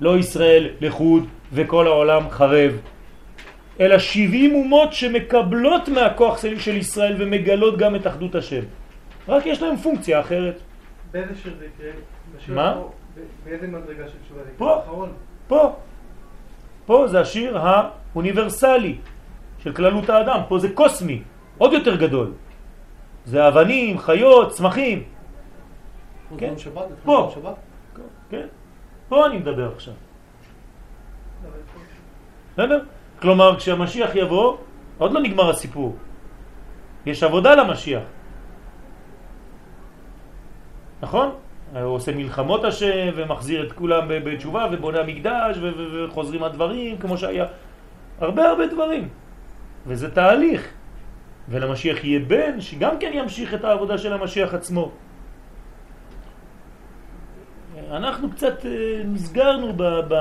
לא 0.00 0.18
ישראל 0.18 0.68
לחוד 0.80 1.24
וכל 1.52 1.86
העולם 1.86 2.30
חרב. 2.30 2.72
אלא 3.80 3.98
70 3.98 4.54
אומות 4.54 4.92
שמקבלות 4.92 5.88
מהכוח 5.88 6.38
של 6.58 6.76
ישראל 6.76 7.14
ומגלות 7.18 7.78
גם 7.78 7.96
את 7.96 8.06
אחדות 8.06 8.34
השם. 8.34 8.62
רק 9.28 9.46
יש 9.46 9.62
להם 9.62 9.76
פונקציה 9.76 10.20
אחרת. 10.20 10.60
באיזה 11.12 11.34
שיר 11.42 11.54
זה 11.58 11.64
יקרה? 11.64 11.92
מה? 12.48 12.82
באיזה 13.44 13.66
מדרגה 13.66 14.08
של 14.08 14.18
תשובה 14.24 14.40
זה 14.44 14.50
פה. 14.56 14.82
יקרה? 14.84 15.06
פה. 15.48 15.76
פה 16.86 17.08
זה 17.08 17.20
השיר 17.20 17.58
האוניברסלי 17.58 18.98
של 19.58 19.72
כללות 19.72 20.10
האדם, 20.10 20.40
פה 20.48 20.58
זה 20.58 20.68
קוסמי, 20.74 21.22
עוד 21.58 21.72
יותר 21.72 21.96
גדול. 21.96 22.32
זה 23.24 23.48
אבנים, 23.48 23.98
חיות, 23.98 24.50
צמחים. 24.50 25.02
כן. 26.38 26.58
שבת? 26.58 26.86
פה. 27.04 27.30
שבת? 27.34 27.54
כן? 28.30 28.46
פה 29.08 29.26
אני 29.26 29.38
מדבר 29.38 29.72
עכשיו. 29.74 29.94
בסדר? 32.54 32.80
כלומר, 33.20 33.56
כשהמשיח 33.56 34.10
יבוא, 34.14 34.56
עוד 34.98 35.12
לא 35.12 35.20
נגמר 35.20 35.50
הסיפור. 35.50 35.96
יש 37.06 37.22
עבודה 37.22 37.54
למשיח. 37.54 38.02
נכון? 41.02 41.28
הוא 41.72 41.82
עושה 41.82 42.12
מלחמות 42.12 42.64
השם 42.64 43.10
ומחזיר 43.14 43.66
את 43.66 43.72
כולם 43.72 44.08
בתשובה 44.08 44.66
ובונה 44.72 44.98
ו- 45.60 46.04
וחוזרים 46.08 46.42
הדברים 46.42 46.98
כמו 46.98 47.18
שהיה. 47.18 47.44
הרבה 48.20 48.48
הרבה 48.48 48.66
דברים. 48.66 49.08
וזה 49.86 50.10
תהליך. 50.10 50.72
ולמשיח 51.48 52.04
יהיה 52.04 52.20
בן 52.20 52.60
שגם 52.60 52.98
כן 52.98 53.10
ימשיך 53.14 53.54
את 53.54 53.64
העבודה 53.64 53.98
של 53.98 54.12
המשיח 54.12 54.54
עצמו. 54.54 54.92
אנחנו 57.90 58.30
קצת 58.30 58.66
אה, 58.66 59.02
נסגרנו 59.04 59.72
ב... 59.76 59.82
ב 59.82 60.14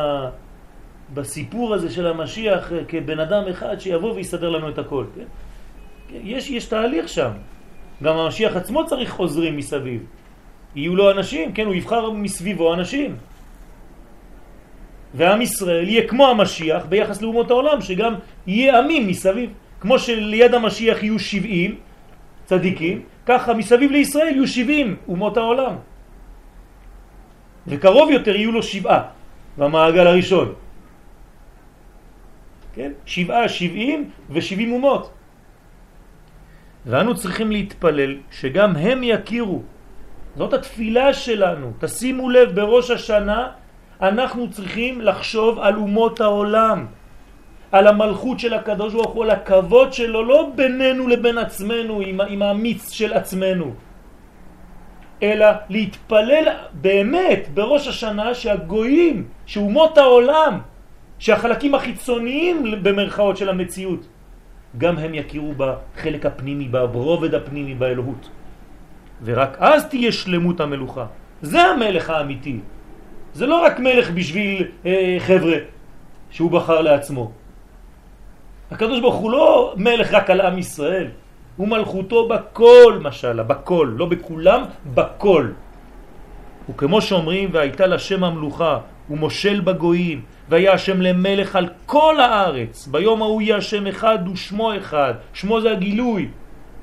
בסיפור 1.13 1.73
הזה 1.73 1.89
של 1.89 2.07
המשיח 2.07 2.71
אה, 2.71 2.85
כבן 2.87 3.19
אדם 3.19 3.43
אחד 3.49 3.79
שיבוא 3.79 4.13
ויסדר 4.13 4.49
לנו 4.49 4.69
את 4.69 4.79
הכל. 4.79 5.05
כן? 5.15 5.25
יש, 6.09 6.49
יש 6.49 6.65
תהליך 6.65 7.09
שם. 7.09 7.31
גם 8.03 8.17
המשיח 8.17 8.55
עצמו 8.55 8.85
צריך 8.85 9.15
עוזרים 9.15 9.57
מסביב. 9.57 10.05
יהיו 10.75 10.95
לו 10.95 11.11
אנשים, 11.11 11.53
כן, 11.53 11.65
הוא 11.65 11.75
יבחר 11.75 12.11
מסביבו 12.11 12.73
אנשים. 12.73 13.15
ועם 15.13 15.41
ישראל 15.41 15.87
יהיה 15.89 16.07
כמו 16.07 16.27
המשיח 16.27 16.85
ביחס 16.85 17.21
לאומות 17.21 17.51
העולם, 17.51 17.81
שגם 17.81 18.13
יהיה 18.47 18.79
עמים 18.79 19.07
מסביב. 19.07 19.49
כמו 19.79 19.99
שליד 19.99 20.53
המשיח 20.53 21.03
יהיו 21.03 21.19
70 21.19 21.75
צדיקים, 22.45 23.01
ככה 23.25 23.53
מסביב 23.53 23.91
לישראל 23.91 24.33
יהיו 24.35 24.47
70 24.47 24.95
אומות 25.07 25.37
העולם. 25.37 25.75
וקרוב 27.67 28.11
יותר 28.11 28.35
יהיו 28.35 28.51
לו 28.51 28.63
שבעה 28.63 29.01
במעגל 29.57 30.07
הראשון. 30.07 30.53
כן? 32.73 32.91
שבעה, 33.05 33.49
שבעים 33.49 34.09
ושבעים 34.29 34.71
אומות. 34.71 35.11
ואנו 36.85 37.15
צריכים 37.15 37.51
להתפלל 37.51 38.17
שגם 38.31 38.75
הם 38.75 39.03
יכירו. 39.03 39.61
זאת 40.35 40.53
התפילה 40.53 41.13
שלנו. 41.13 41.71
תשימו 41.79 42.29
לב, 42.29 42.55
בראש 42.55 42.91
השנה 42.91 43.47
אנחנו 44.01 44.51
צריכים 44.51 45.01
לחשוב 45.01 45.59
על 45.59 45.75
אומות 45.75 46.21
העולם, 46.21 46.85
על 47.71 47.87
המלכות 47.87 48.39
של 48.39 48.53
הקדוש 48.53 48.93
ברוך 48.93 49.11
הוא, 49.11 49.23
על 49.23 49.29
הכבוד 49.29 49.93
שלו, 49.93 50.25
לא 50.25 50.51
בינינו 50.55 51.07
לבין 51.07 51.37
עצמנו, 51.37 52.01
עם, 52.01 52.21
עם 52.21 52.41
האמיץ 52.41 52.91
של 52.91 53.13
עצמנו, 53.13 53.73
אלא 55.23 55.47
להתפלל 55.69 56.43
באמת 56.73 57.47
בראש 57.53 57.87
השנה 57.87 58.33
שהגויים, 58.33 59.27
שאומות 59.45 59.97
העולם, 59.97 60.59
שהחלקים 61.19 61.75
החיצוניים 61.75 62.83
במרכאות 62.83 63.37
של 63.37 63.49
המציאות, 63.49 64.07
גם 64.77 64.97
הם 64.97 65.13
יכירו 65.13 65.53
בחלק 65.57 66.25
הפנימי, 66.25 66.67
ברובד 66.67 67.33
הפנימי, 67.33 67.73
באלוהות. 67.73 68.29
ורק 69.23 69.57
אז 69.59 69.85
תהיה 69.85 70.11
שלמות 70.11 70.59
המלוכה. 70.59 71.05
זה 71.41 71.61
המלך 71.61 72.09
האמיתי. 72.09 72.59
זה 73.33 73.45
לא 73.45 73.63
רק 73.63 73.79
מלך 73.79 74.11
בשביל 74.11 74.67
אה, 74.85 75.17
חבר'ה 75.19 75.57
שהוא 76.29 76.51
בחר 76.51 76.81
לעצמו. 76.81 77.31
הקדוש 78.71 78.99
ברוך 78.99 79.15
הוא 79.15 79.31
לא 79.31 79.73
מלך 79.77 80.13
רק 80.13 80.29
על 80.29 80.41
עם 80.41 80.57
ישראל, 80.57 81.07
הוא 81.57 81.67
מלכותו 81.67 82.27
בכל 82.27 82.99
משלה, 83.03 83.43
בכל, 83.43 83.93
לא 83.97 84.05
בכולם, 84.05 84.63
בכל. 84.93 85.47
וכמו 86.69 87.01
שאומרים, 87.01 87.49
והייתה 87.51 87.87
לשם 87.87 88.23
המלוכה, 88.23 88.77
הוא 89.07 89.17
מושל 89.17 89.61
בגויים, 89.61 90.21
והיה 90.49 90.73
השם 90.73 91.01
למלך 91.01 91.55
על 91.55 91.69
כל 91.85 92.19
הארץ. 92.19 92.87
ביום 92.87 93.21
ההוא 93.21 93.41
יהיה 93.41 93.57
השם 93.57 93.87
אחד 93.87 94.27
ושמו 94.33 94.77
אחד. 94.77 95.13
שמו 95.33 95.61
זה 95.61 95.71
הגילוי, 95.71 96.27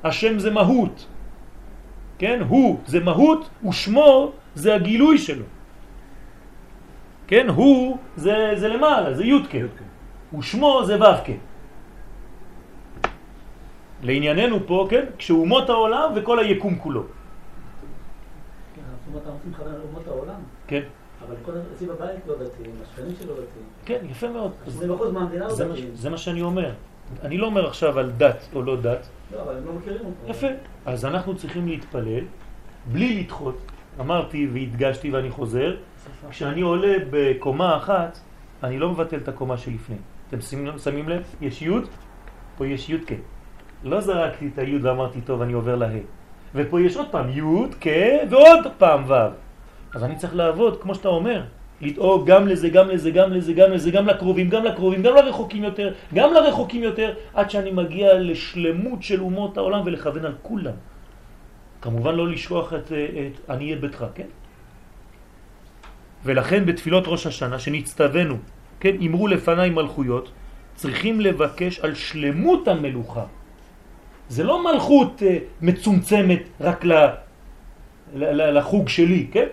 השם 0.03 0.39
זה 0.39 0.51
מהות. 0.51 1.05
כן? 2.23 2.41
הוא 2.47 2.79
זה 2.87 2.99
מהות 2.99 3.49
ושמו 3.69 4.31
זה 4.55 4.75
הגילוי 4.75 5.17
שלו. 5.17 5.45
כן? 7.27 7.49
הוא 7.49 7.97
זה, 8.15 8.51
זה 8.55 8.67
למעלה, 8.67 9.13
זה 9.13 9.23
יודקה. 9.23 9.57
ושמו 10.37 10.81
זה 10.85 10.99
ו"ק. 10.99 11.27
לענייננו 14.03 14.67
פה, 14.67 14.87
כן? 14.89 15.05
כשאומות 15.17 15.69
העולם 15.69 16.11
וכל 16.15 16.39
היקום 16.39 16.75
כולו. 16.75 17.03
כן, 17.03 18.81
אנחנו 18.91 19.19
רוצים 19.31 19.51
לכוון 19.51 19.73
על 19.73 19.81
אומות 19.89 20.07
העולם, 20.07 20.39
כן? 20.67 20.83
אבל 21.27 21.35
כל 21.45 21.51
אצלי 21.75 21.87
בבית 21.87 22.19
לא 22.27 22.33
דתיים, 22.35 22.75
השכנים 22.83 23.15
שלו 23.19 23.33
דתיים. 23.33 23.65
כן, 23.85 23.99
יפה 24.09 24.29
מאוד. 24.29 24.51
20% 24.67 24.71
מהמדינה 25.11 25.45
לא 25.45 25.53
זה, 25.53 25.65
מה, 25.65 25.73
דתיים. 25.73 25.95
זה 25.95 26.09
מה 26.09 26.17
שאני 26.17 26.41
אומר. 26.41 26.71
אני 27.23 27.37
לא 27.37 27.45
אומר 27.45 27.67
עכשיו 27.67 27.99
על 27.99 28.11
דת 28.11 28.47
או 28.55 28.61
לא 28.61 28.75
דת. 28.75 29.09
לא, 29.33 29.41
אבל 29.41 29.57
הם 29.57 29.65
לא 29.65 29.73
מכירים 29.73 29.99
אותו. 29.99 30.31
יפה. 30.31 30.47
אז 30.85 31.05
אנחנו 31.05 31.35
צריכים 31.35 31.67
להתפלל 31.67 32.23
בלי 32.91 33.19
לדחות. 33.23 33.57
אמרתי 33.99 34.47
והדגשתי 34.53 35.11
ואני 35.11 35.31
חוזר, 35.31 35.75
כשאני 36.29 36.61
עולה 36.61 36.93
בקומה 37.09 37.77
אחת, 37.77 38.19
אני 38.63 38.79
לא 38.79 38.91
מבטל 38.91 39.17
את 39.17 39.27
הקומה 39.27 39.57
שלפני. 39.57 39.95
אתם 40.27 40.41
שמים, 40.41 40.77
שמים 40.77 41.09
לב? 41.09 41.23
יש 41.41 41.61
י', 41.61 41.69
פה 42.57 42.67
יש 42.67 42.89
י' 42.89 42.97
כ'. 43.07 43.11
לא 43.83 44.01
זרקתי 44.01 44.49
את 44.53 44.57
הי' 44.57 44.77
ואמרתי, 44.77 45.21
טוב, 45.21 45.41
אני 45.41 45.53
עובר 45.53 45.75
לה. 45.75 45.89
ופה 46.55 46.81
יש 46.81 46.97
עוד 46.97 47.07
פעם 47.11 47.29
י' 47.29 47.41
כ' 47.81 47.87
ועוד 48.29 48.67
פעם 48.77 49.03
ו'. 49.07 49.13
אז 49.93 50.03
אני 50.03 50.15
צריך 50.15 50.35
לעבוד, 50.35 50.81
כמו 50.81 50.95
שאתה 50.95 51.07
אומר, 51.07 51.43
לדאוג 51.83 52.27
גם 52.27 52.47
לזה, 52.47 52.69
גם 52.69 52.89
לזה, 52.89 53.11
גם 53.11 53.33
לזה, 53.33 53.53
גם 53.53 53.71
לזה, 53.71 53.91
גם 53.91 54.05
לקרובים, 54.07 54.49
גם 54.49 54.63
לקרובים, 54.63 55.01
גם 55.03 55.15
לרחוקים 55.15 55.63
יותר, 55.63 55.93
גם 56.13 56.33
לרחוקים 56.33 56.83
יותר, 56.83 57.13
עד 57.33 57.49
שאני 57.49 57.71
מגיע 57.71 58.13
לשלמות 58.19 59.03
של 59.03 59.21
אומות 59.21 59.57
העולם 59.57 59.81
ולכוון 59.85 60.25
על 60.25 60.35
כולם. 60.41 60.77
כמובן 61.81 62.15
לא 62.15 62.25
לשכוח 62.31 62.73
את, 62.73 62.91
את 62.91 63.49
עניי 63.49 63.75
ביתך, 63.75 64.05
כן? 64.15 64.31
ולכן 66.25 66.65
בתפילות 66.65 67.03
ראש 67.07 67.27
השנה 67.27 67.59
שנצטווינו, 67.59 68.37
כן, 68.79 68.95
אמרו 69.05 69.27
לפניי 69.27 69.69
מלכויות, 69.69 70.31
צריכים 70.75 71.21
לבקש 71.21 71.79
על 71.79 71.93
שלמות 71.95 72.67
המלוכה. 72.67 73.25
זה 74.29 74.43
לא 74.43 74.63
מלכות 74.63 75.23
אה, 75.23 75.37
מצומצמת 75.61 76.43
רק 76.61 76.85
לחוג 78.15 78.89
שלי, 78.89 79.27
כן? 79.31 79.47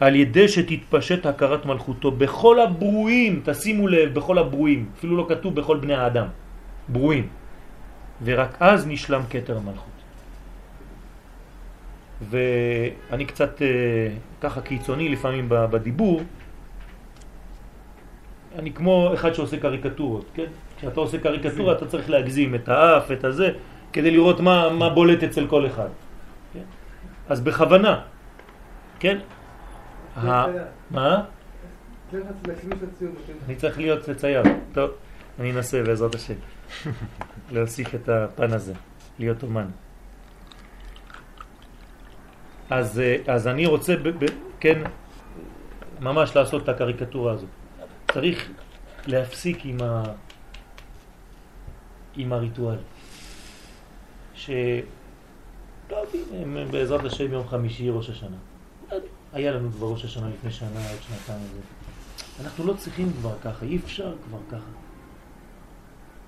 על 0.00 0.16
ידי 0.16 0.48
שתתפשט 0.48 1.26
הכרת 1.26 1.66
מלכותו 1.66 2.10
בכל 2.10 2.60
הברואים, 2.60 3.42
תשימו 3.44 3.88
לב, 3.88 4.14
בכל 4.14 4.38
הברואים, 4.38 4.90
אפילו 4.98 5.16
לא 5.16 5.26
כתוב 5.28 5.54
בכל 5.54 5.76
בני 5.76 5.94
האדם, 5.94 6.26
ברואים. 6.88 7.28
ורק 8.24 8.56
אז 8.60 8.86
נשלם 8.86 9.22
כתר 9.30 9.56
המלכות. 9.56 9.98
ואני 12.30 13.24
קצת 13.24 13.62
אה, 13.62 13.66
ככה 14.40 14.60
קיצוני 14.60 15.08
לפעמים 15.08 15.46
בדיבור, 15.48 16.22
אני 18.58 18.72
כמו 18.72 19.10
אחד 19.14 19.32
שעושה 19.32 19.56
קריקטורות, 19.60 20.24
כן? 20.34 20.50
כשאתה 20.78 21.00
עושה 21.00 21.18
קריקטורה 21.18 21.72
אתה 21.72 21.86
צריך 21.86 22.10
להגזים 22.10 22.54
את 22.54 22.68
האף, 22.68 23.12
את 23.12 23.24
הזה, 23.24 23.50
כדי 23.92 24.10
לראות 24.10 24.40
מה, 24.40 24.70
מה 24.70 24.88
בולט 24.90 25.22
אצל 25.22 25.46
כל 25.46 25.66
אחד. 25.66 25.88
כן? 26.54 26.66
אז 27.28 27.40
בכוונה, 27.40 28.00
כן? 28.98 29.18
ה- 30.18 30.46
מה? 30.90 31.24
כן. 32.10 32.20
אני 33.46 33.56
צריך 33.56 33.78
להיות 33.78 34.10
צייר. 34.16 34.42
טוב, 34.72 34.90
אני 35.40 35.52
אנסה 35.52 35.82
בעזרת 35.82 36.14
השם 36.14 36.34
להוסיף 37.52 37.94
את 37.94 38.08
הפן 38.08 38.52
הזה, 38.52 38.72
להיות 39.18 39.42
אומן. 39.42 39.66
אז, 42.70 43.00
אה, 43.00 43.16
אז 43.34 43.46
אני 43.46 43.66
רוצה, 43.66 43.96
ב, 43.96 44.08
ב, 44.08 44.26
כן, 44.60 44.82
ממש 46.00 46.36
לעשות 46.36 46.62
את 46.62 46.68
הקריקטורה 46.68 47.32
הזאת. 47.32 47.48
צריך 48.12 48.50
להפסיק 49.06 49.58
עם, 49.64 49.76
ה, 49.82 50.02
עם 52.16 52.32
הריטואל. 52.32 52.78
ש... 54.34 54.50
טוב, 55.88 56.06
הנה, 56.32 56.64
בעזרת 56.64 57.04
השם 57.04 57.32
יום 57.32 57.48
חמישי 57.48 57.90
ראש 57.90 58.10
השנה. 58.10 58.36
היה 59.32 59.52
לנו 59.52 59.72
כבר 59.72 59.86
ראש 59.86 60.04
השנה 60.04 60.28
לפני 60.28 60.50
שנה, 60.50 60.68
עוד 60.68 61.02
שנתיים. 61.02 61.40
וזה. 61.44 61.60
אנחנו 62.44 62.66
לא 62.66 62.72
צריכים 62.72 63.12
כבר 63.12 63.34
ככה, 63.44 63.66
אי 63.66 63.76
אפשר 63.76 64.14
כבר 64.28 64.38
ככה. 64.50 64.70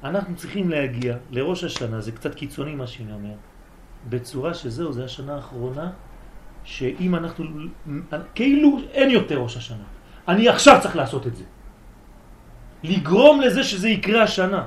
אנחנו 0.04 0.37
צריכים 0.37 0.71
להגיע 0.71 1.16
לראש 1.30 1.64
השנה, 1.64 2.00
זה 2.00 2.12
קצת 2.12 2.35
קיצוני 2.35 2.75
מה 2.75 2.87
שאני 2.87 3.12
אומר, 3.12 3.35
בצורה 4.09 4.54
שזהו, 4.54 4.92
זה 4.92 5.04
השנה 5.04 5.35
האחרונה, 5.35 5.90
שאם 6.64 7.14
אנחנו, 7.14 7.45
כאילו 8.35 8.78
אין 8.92 9.11
יותר 9.11 9.38
ראש 9.38 9.57
השנה. 9.57 9.85
אני 10.28 10.49
עכשיו 10.49 10.78
צריך 10.83 10.97
לעשות 10.97 11.26
את 11.26 11.37
זה. 11.37 11.45
לגרום 12.83 13.40
לזה 13.40 13.64
שזה 13.64 13.88
יקרה 13.88 14.23
השנה. 14.23 14.66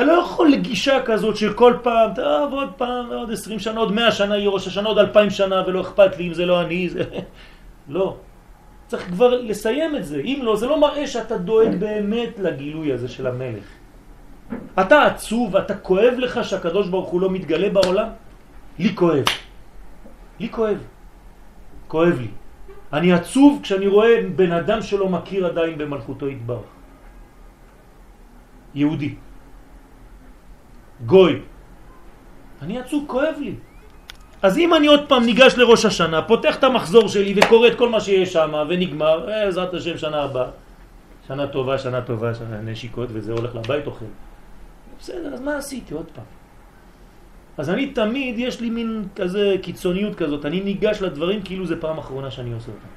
אתה 0.00 0.08
לא 0.08 0.12
יכול 0.12 0.48
לגישה 0.48 1.02
כזאת 1.04 1.36
של 1.36 1.52
כל 1.52 1.74
פעם, 1.82 2.14
טוב, 2.14 2.52
עוד 2.52 2.72
פעם, 2.76 3.12
עוד 3.12 3.32
עשרים 3.32 3.58
שנה, 3.58 3.80
עוד 3.80 3.92
מאה 3.92 4.12
שנה 4.12 4.36
יהיה 4.36 4.50
ראש 4.50 4.66
השנה, 4.66 4.88
עוד 4.88 4.98
אלפיים 4.98 5.30
שנה, 5.30 5.62
ולא 5.66 5.80
אכפת 5.80 6.16
לי 6.16 6.28
אם 6.28 6.34
זה 6.34 6.46
לא 6.46 6.60
אני, 6.60 6.88
זה... 6.88 7.04
לא. 7.96 8.16
צריך 8.88 9.02
כבר 9.12 9.40
לסיים 9.44 9.96
את 9.96 10.04
זה. 10.04 10.20
אם 10.24 10.38
לא, 10.42 10.56
זה 10.56 10.66
לא 10.66 10.80
מראה 10.80 11.06
שאתה 11.06 11.38
דואג 11.38 11.76
באמת 11.76 12.38
לגילוי 12.38 12.92
הזה 12.92 13.08
של 13.08 13.26
המלך. 13.26 13.64
אתה 14.80 15.04
עצוב, 15.04 15.56
אתה 15.56 15.74
כואב 15.84 16.14
לך 16.16 16.44
שהקדוש 16.44 16.88
ברוך 16.88 17.08
הוא 17.08 17.20
לא 17.20 17.30
מתגלה 17.30 17.68
בעולם? 17.68 18.08
לי 18.78 18.96
כואב. 18.96 19.24
לי 20.40 20.48
כואב. 20.48 20.80
כואב 21.88 22.16
לי. 22.20 22.30
אני 22.92 23.12
עצוב 23.12 23.60
כשאני 23.62 23.86
רואה 23.86 24.24
בן 24.36 24.52
אדם 24.52 24.82
שלא 24.82 25.08
מכיר 25.08 25.46
עדיין 25.46 25.78
במלכותו 25.78 26.28
יתברך. 26.28 26.70
יהודי. 28.74 29.14
גוי. 31.06 31.42
אני 32.62 32.78
עצוב, 32.78 33.04
כואב 33.06 33.34
לי. 33.40 33.54
אז 34.42 34.58
אם 34.58 34.74
אני 34.74 34.86
עוד 34.86 35.08
פעם 35.08 35.24
ניגש 35.24 35.54
לראש 35.56 35.84
השנה, 35.84 36.22
פותח 36.22 36.56
את 36.56 36.64
המחזור 36.64 37.08
שלי 37.08 37.34
וקורא 37.36 37.68
את 37.68 37.78
כל 37.78 37.88
מה 37.88 38.00
שיש 38.00 38.32
שם 38.32 38.52
ונגמר, 38.68 39.26
בעזרת 39.26 39.74
השם 39.74 39.98
שנה 39.98 40.22
הבאה. 40.22 40.50
שנה 41.28 41.46
טובה, 41.46 41.78
שנה 41.78 42.00
טובה, 42.00 42.34
שנה 42.34 42.60
נשיקות 42.60 43.08
וזה 43.12 43.32
הולך 43.32 43.54
לבית 43.54 43.86
אוכל. 43.86 44.04
בסדר, 45.00 45.34
אז 45.34 45.40
מה 45.40 45.56
עשיתי 45.56 45.94
עוד 45.94 46.06
פעם? 46.14 46.24
אז 47.58 47.70
אני 47.70 47.92
תמיד, 47.92 48.34
יש 48.38 48.60
לי 48.60 48.70
מין 48.70 49.04
כזה 49.16 49.56
קיצוניות 49.62 50.14
כזאת, 50.14 50.46
אני 50.46 50.60
ניגש 50.60 51.02
לדברים 51.02 51.42
כאילו 51.42 51.66
זה 51.66 51.80
פעם 51.80 51.98
אחרונה 51.98 52.30
שאני 52.30 52.52
עושה 52.52 52.72
אותם. 52.72 52.92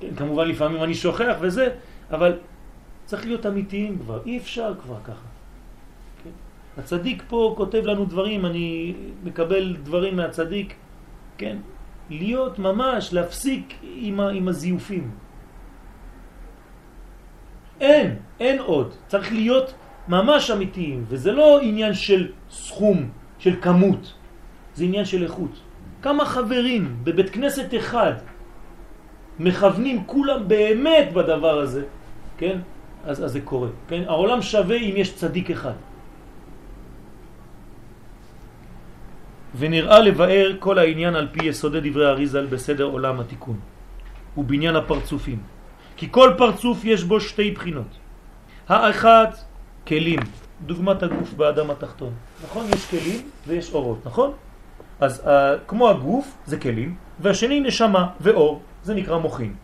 כן, 0.00 0.14
כמובן 0.16 0.48
לפעמים 0.48 0.82
אני 0.82 0.94
שוכח 0.94 1.36
וזה, 1.40 1.68
אבל 2.10 2.38
צריך 3.04 3.26
להיות 3.26 3.46
אמיתיים 3.46 3.98
כבר, 3.98 4.18
אי 4.26 4.38
אפשר 4.38 4.74
כבר 4.82 4.96
ככה. 5.04 5.29
הצדיק 6.80 7.22
פה 7.28 7.54
כותב 7.56 7.82
לנו 7.84 8.04
דברים, 8.04 8.46
אני 8.46 8.94
מקבל 9.24 9.76
דברים 9.82 10.16
מהצדיק, 10.16 10.74
כן? 11.38 11.56
להיות 12.10 12.58
ממש, 12.58 13.12
להפסיק 13.12 13.74
עם, 13.82 14.20
ה, 14.20 14.28
עם 14.28 14.48
הזיופים. 14.48 15.10
אין, 17.80 18.16
אין 18.40 18.58
עוד. 18.58 18.94
צריך 19.06 19.32
להיות 19.32 19.74
ממש 20.08 20.50
אמיתיים, 20.50 21.04
וזה 21.08 21.32
לא 21.32 21.60
עניין 21.60 21.94
של 21.94 22.32
סכום, 22.50 23.08
של 23.38 23.60
כמות, 23.60 24.12
זה 24.74 24.84
עניין 24.84 25.04
של 25.04 25.22
איכות. 25.22 25.54
כמה 26.02 26.24
חברים 26.24 26.96
בבית 27.04 27.30
כנסת 27.30 27.68
אחד 27.76 28.24
מכוונים 29.38 30.04
כולם 30.06 30.48
באמת 30.48 31.12
בדבר 31.12 31.58
הזה, 31.60 31.84
כן? 32.38 32.58
אז, 33.04 33.24
אז 33.24 33.32
זה 33.32 33.40
קורה, 33.40 33.68
כן? 33.88 34.02
העולם 34.08 34.42
שווה 34.42 34.76
אם 34.76 34.94
יש 34.96 35.14
צדיק 35.14 35.50
אחד. 35.50 35.89
ונראה 39.58 39.98
לבאר 39.98 40.52
כל 40.58 40.78
העניין 40.78 41.14
על 41.14 41.28
פי 41.32 41.44
יסודי 41.44 41.90
דברי 41.90 42.06
אריזל 42.06 42.46
בסדר 42.46 42.84
עולם 42.84 43.20
התיקון 43.20 43.58
ובניין 44.36 44.76
הפרצופים. 44.76 45.38
כי 45.96 46.08
כל 46.10 46.34
פרצוף 46.38 46.84
יש 46.84 47.04
בו 47.04 47.20
שתי 47.20 47.50
בחינות. 47.50 47.98
האחת, 48.68 49.38
כלים, 49.86 50.20
דוגמת 50.66 51.02
הגוף 51.02 51.32
באדם 51.32 51.70
התחתון. 51.70 52.12
נכון? 52.44 52.66
יש 52.74 52.86
כלים 52.90 53.20
ויש 53.46 53.72
אורות, 53.72 54.06
נכון? 54.06 54.32
אז 55.00 55.22
uh, 55.24 55.28
כמו 55.66 55.88
הגוף 55.88 56.36
זה 56.46 56.56
כלים, 56.60 56.94
והשני 57.20 57.60
נשמה 57.60 58.06
ואור, 58.20 58.62
זה 58.82 58.94
נקרא 58.94 59.18
מוחין. 59.18 59.54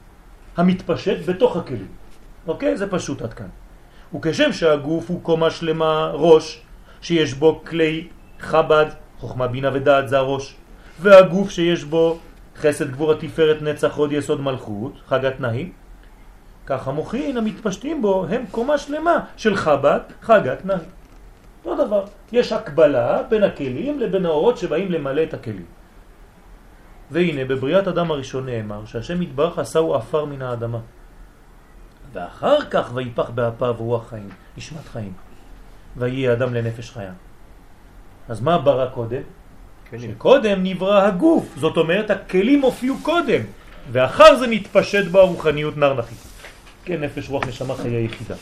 המתפשט 0.57 1.29
בתוך 1.29 1.57
הכלים. 1.57 1.89
אוקיי? 2.47 2.77
זה 2.77 2.91
פשוט 2.91 3.23
עד 3.23 3.35
כאן. 3.35 3.49
וכשם 4.15 4.53
שהגוף 4.53 5.11
הוא 5.11 5.23
קומה 5.23 5.51
שלמה 5.51 6.11
ראש, 6.15 6.63
שיש 7.01 7.35
בו 7.35 7.63
כלי 7.67 8.09
חב"ד, 8.41 8.87
חוכמה 9.21 9.47
בינה 9.49 9.71
ודעת 9.73 10.09
זה 10.09 10.19
הראש, 10.19 10.57
והגוף 11.01 11.51
שיש 11.51 11.85
בו 11.85 12.19
חסד 12.57 12.91
גבור 12.91 13.13
התפארת 13.13 13.63
נצח 13.63 13.97
עוד 13.97 14.13
יסוד 14.13 14.41
מלכות, 14.41 14.93
חגת 15.07 15.41
נהי, 15.41 15.71
כך 16.67 16.89
המוחין 16.89 17.37
המתפשטים 17.37 18.03
בו 18.03 18.27
הם 18.31 18.45
קומה 18.51 18.79
שלמה 18.79 19.21
של 19.37 19.57
חב"ד, 19.57 20.01
חגת 20.23 20.65
נהי. 20.65 20.79
אותו 21.65 21.87
דבר, 21.87 22.05
יש 22.33 22.53
הקבלה 22.53 23.23
בין 23.23 23.43
הכלים 23.43 24.01
לבין 24.01 24.27
האורות 24.27 24.59
שבאים 24.59 24.93
למלא 24.93 25.23
את 25.23 25.35
הכלים. 25.35 25.67
והנה 27.11 27.45
בבריאת 27.45 27.89
אדם 27.89 28.11
הראשון 28.11 28.47
נאמר 28.47 28.85
שהשם 28.85 29.23
יתברך 29.23 29.59
עשהו 29.59 29.95
עפר 29.95 30.25
מן 30.25 30.43
האדמה. 30.43 30.79
ואחר 32.13 32.61
כך 32.71 32.91
ויפח 32.95 33.31
באפיו 33.31 33.75
רוח 33.79 34.09
חיים, 34.09 34.29
נשמת 34.57 34.89
חיים. 34.93 35.13
ויהיה 35.97 36.33
אדם 36.33 36.55
לנפש 36.55 36.91
חיה. 36.91 37.13
אז 38.29 38.41
מה 38.41 38.59
ברא 38.59 38.87
קודם? 38.87 39.23
כלים. 39.91 40.11
שקודם 40.11 40.63
נברא 40.63 41.07
הגוף, 41.07 41.55
זאת 41.57 41.77
אומרת 41.77 42.11
הכלים 42.11 42.61
הופיעו 42.61 42.97
קודם, 43.03 43.41
ואחר 43.93 44.37
זה 44.37 44.47
מתפשט 44.47 45.05
בו 45.05 45.19
הרוחניות 45.19 45.77
נרנחית. 45.77 46.19
כן, 46.85 47.01
נפש 47.01 47.29
רוח 47.29 47.47
נשמה 47.49 47.75
חיי 47.75 48.05
יחידה. 48.05 48.35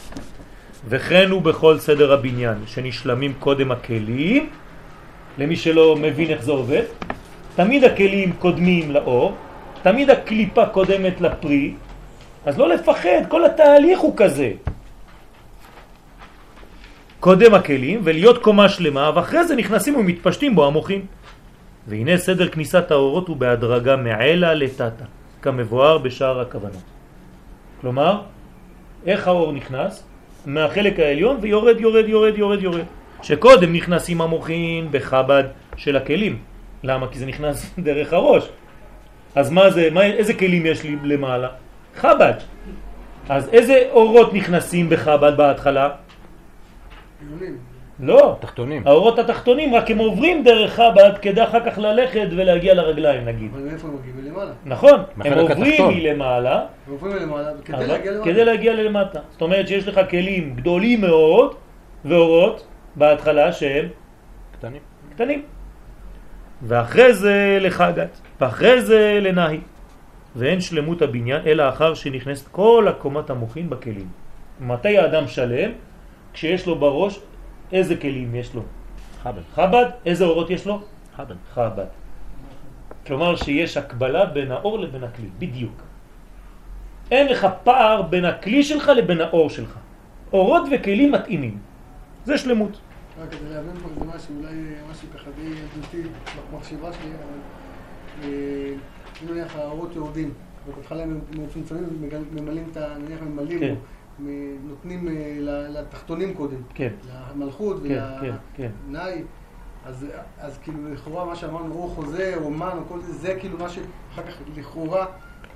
וכן 0.88 1.30
הוא 1.30 1.42
בכל 1.42 1.78
סדר 1.78 2.12
הבניין, 2.12 2.58
שנשלמים 2.66 3.32
קודם 3.40 3.72
הכלים, 3.72 4.50
למי 5.38 5.56
שלא 5.56 5.96
מבין 5.96 6.30
איך 6.30 6.42
זה 6.42 6.52
עובד, 6.52 6.82
תמיד 7.56 7.84
הכלים 7.84 8.32
קודמים 8.32 8.90
לאור, 8.90 9.34
תמיד 9.82 10.10
הקליפה 10.10 10.66
קודמת 10.66 11.20
לפרי, 11.20 11.74
אז 12.44 12.58
לא 12.58 12.68
לפחד, 12.68 13.28
כל 13.28 13.44
התהליך 13.44 14.00
הוא 14.00 14.16
כזה. 14.16 14.52
קודם 17.24 17.54
הכלים 17.54 18.00
ולהיות 18.04 18.42
קומה 18.42 18.68
שלמה, 18.68 19.10
ואחרי 19.14 19.44
זה 19.44 19.56
נכנסים 19.56 19.96
ומתפשטים 19.96 20.54
בו 20.54 20.66
המוחים. 20.66 21.06
והנה 21.88 22.16
סדר 22.16 22.48
כניסת 22.48 22.90
האורות 22.90 23.28
הוא 23.28 23.36
בהדרגה 23.36 23.96
מעלה 23.96 24.54
לטאטה, 24.54 25.04
כמבואר 25.42 25.98
בשאר 25.98 26.40
הכוונות. 26.40 26.84
כלומר, 27.80 28.20
איך 29.06 29.28
האור 29.28 29.52
נכנס? 29.52 30.04
מהחלק 30.46 31.00
העליון 31.00 31.36
ויורד, 31.40 31.80
יורד, 31.80 32.08
יורד, 32.08 32.38
יורד, 32.38 32.62
יורד. 32.62 32.84
שקודם 33.22 33.72
נכנסים 33.72 34.20
המוחין 34.20 34.88
בחב"ד 34.90 35.44
של 35.76 35.96
הכלים. 35.96 36.38
למה? 36.82 37.08
כי 37.08 37.18
זה 37.18 37.26
נכנס 37.26 37.72
דרך 37.88 38.12
הראש. 38.12 38.44
אז 39.34 39.50
מה 39.50 39.70
זה, 39.70 39.88
מה, 39.92 40.04
איזה 40.04 40.34
כלים 40.34 40.66
יש 40.66 40.82
לי 40.82 40.96
למעלה? 41.02 41.48
חב"ד. 41.96 42.34
אז 43.28 43.48
איזה 43.48 43.88
אורות 43.90 44.34
נכנסים 44.34 44.90
בחב"ד 44.90 45.36
בהתחלה? 45.36 46.03
לא. 48.00 48.36
תחתונים. 48.40 48.82
האורות 48.86 49.18
התחתונים, 49.18 49.74
רק 49.74 49.90
הם 49.90 49.98
עוברים 49.98 50.44
דרך 50.44 50.74
חב"ד 50.74 51.12
כדי 51.22 51.42
אחר 51.44 51.70
כך 51.70 51.78
ללכת 51.78 52.26
ולהגיע 52.30 52.74
לרגליים 52.74 53.24
נגיד. 53.24 53.50
אבל 53.54 53.62
מאיפה 53.62 53.88
הם 53.88 53.94
מגיעים? 53.94 54.16
מלמעלה. 54.16 54.52
נכון, 54.64 55.00
הם 55.24 55.38
עוברים. 55.38 55.86
מלמעלה 55.88 56.60
הם 56.60 56.92
עוברים 56.92 57.16
מלמעלה 57.16 57.50
כדי 57.64 57.86
להגיע 57.86 58.12
למעלה. 58.12 58.24
כדי 58.24 58.44
להגיע 58.44 58.74
למטה. 58.74 59.20
זאת 59.30 59.42
אומרת 59.42 59.68
שיש 59.68 59.88
לך 59.88 60.00
כלים 60.10 60.54
גדולים 60.56 61.00
מאוד 61.00 61.54
ואורות 62.04 62.66
בהתחלה 62.96 63.52
שהם 63.52 63.88
קטנים. 64.52 64.80
קטנים. 65.14 65.42
ואחרי 66.62 67.14
זה 67.14 67.58
לחגת, 67.60 68.20
ואחרי 68.40 68.82
זה 68.82 69.18
לנהי. 69.22 69.60
ואין 70.36 70.60
שלמות 70.60 71.02
הבניין 71.02 71.42
אלא 71.46 71.68
אחר 71.68 71.94
שנכנסת 71.94 72.48
כל 72.48 72.86
הקומת 72.88 73.30
המוחין 73.30 73.70
בכלים. 73.70 74.08
מתי 74.60 74.98
האדם 74.98 75.28
שלם? 75.28 75.70
כשיש 76.34 76.66
לו 76.66 76.78
בראש 76.78 77.20
איזה 77.72 77.96
כלים 77.96 78.34
יש 78.34 78.54
לו? 78.54 78.62
חב"ד. 79.22 79.42
חב"ד, 79.54 79.90
איזה 80.06 80.24
אורות 80.24 80.50
יש 80.50 80.66
לו? 80.66 80.80
חב"ד. 81.16 81.34
חב"ד. 81.54 81.86
כלומר 83.06 83.36
שיש 83.36 83.76
הקבלה 83.76 84.26
בין 84.26 84.52
האור 84.52 84.78
לבין 84.78 85.04
הכלי, 85.04 85.28
בדיוק. 85.38 85.82
אין 87.10 87.26
לך 87.26 87.46
פער 87.64 88.02
בין 88.02 88.24
הכלי 88.24 88.62
שלך 88.62 88.88
לבין 88.88 89.20
האור 89.20 89.50
שלך. 89.50 89.78
אורות 90.32 90.62
וכלים 90.72 91.12
מתאימים. 91.12 91.58
זה 92.24 92.38
שלמות. 92.38 92.80
רק 93.20 93.30
כדי 93.30 93.54
להבין 93.54 93.76
פה 93.76 93.88
איזה 93.88 94.16
משהו, 94.16 94.34
אולי 94.40 94.54
משהו 94.90 95.08
ככה 95.14 95.30
די 95.36 95.42
ילדותי 95.42 96.02
במחשבה 96.50 96.92
שלי, 96.92 97.10
אבל 97.10 97.38
אה, 98.22 98.28
אם 99.22 99.30
נניח 99.30 99.56
האורות 99.56 99.96
יורדים, 99.96 100.34
ובהתחלה 100.68 101.02
הם 101.02 101.20
מצומצמים 101.30 101.84
וממלאים 102.32 102.68
את 102.72 102.76
ה... 102.76 102.98
נניח 102.98 103.20
ממלאים, 103.22 103.60
כן. 103.60 103.74
נותנים 104.68 105.08
אה, 105.08 105.36
לתחתונים 105.68 106.34
קודם, 106.34 106.56
כן, 106.74 106.92
למלכות 107.34 107.76
כן, 107.88 108.00
כן, 108.20 108.34
כן. 108.56 108.70
ולנאי, 108.86 109.22
אז 109.86 110.06
אז 110.38 110.58
כאילו 110.58 110.78
לכאורה 110.92 111.24
מה 111.24 111.36
שאמרנו, 111.36 111.74
רוח 111.74 111.94
חוזה, 111.94 112.34
רומן, 112.42 112.70
או 112.78 112.82
כל 112.88 113.00
זה, 113.00 113.12
זה 113.12 113.36
כאילו 113.40 113.58
מה 113.58 113.68
שאחר 113.68 114.22
כך 114.22 114.34
לכאורה 114.56 115.06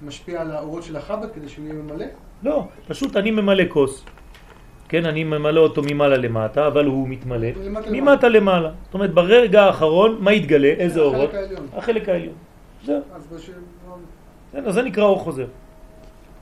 משפיע 0.02 0.40
על 0.40 0.50
האורות 0.50 0.82
של 0.82 0.96
החב"ד 0.96 1.30
כדי 1.34 1.48
שהוא 1.48 1.64
יהיה 1.64 1.74
ממלא? 1.74 2.06
לא, 2.42 2.68
פשוט 2.88 3.16
אני 3.16 3.30
ממלא 3.30 3.64
כוס. 3.68 4.04
כן, 4.88 5.06
אני 5.06 5.24
ממלא 5.24 5.60
אותו 5.60 5.82
ממעלה 5.82 6.16
למטה, 6.16 6.66
אבל 6.66 6.86
הוא 6.86 7.08
מתמלא 7.08 7.48
למטה 7.64 7.90
ממטה 7.90 8.28
למעלה. 8.28 8.70
זאת 8.84 8.94
אומרת, 8.94 9.14
ברגע 9.14 9.62
האחרון, 9.62 10.16
מה 10.20 10.32
יתגלה? 10.32 10.68
איזה 10.68 11.00
החלק 11.00 11.14
אורות? 11.14 11.34
העליון. 11.34 11.66
החלק 11.76 12.08
העליון. 12.08 12.34
זהו. 12.84 13.00
אז 13.14 13.26
בשביל... 13.26 13.56
כן, 14.52 14.64
אז 14.64 14.74
זה 14.74 14.82
נקרא 14.82 15.04
אור 15.04 15.18
חוזר. 15.18 15.46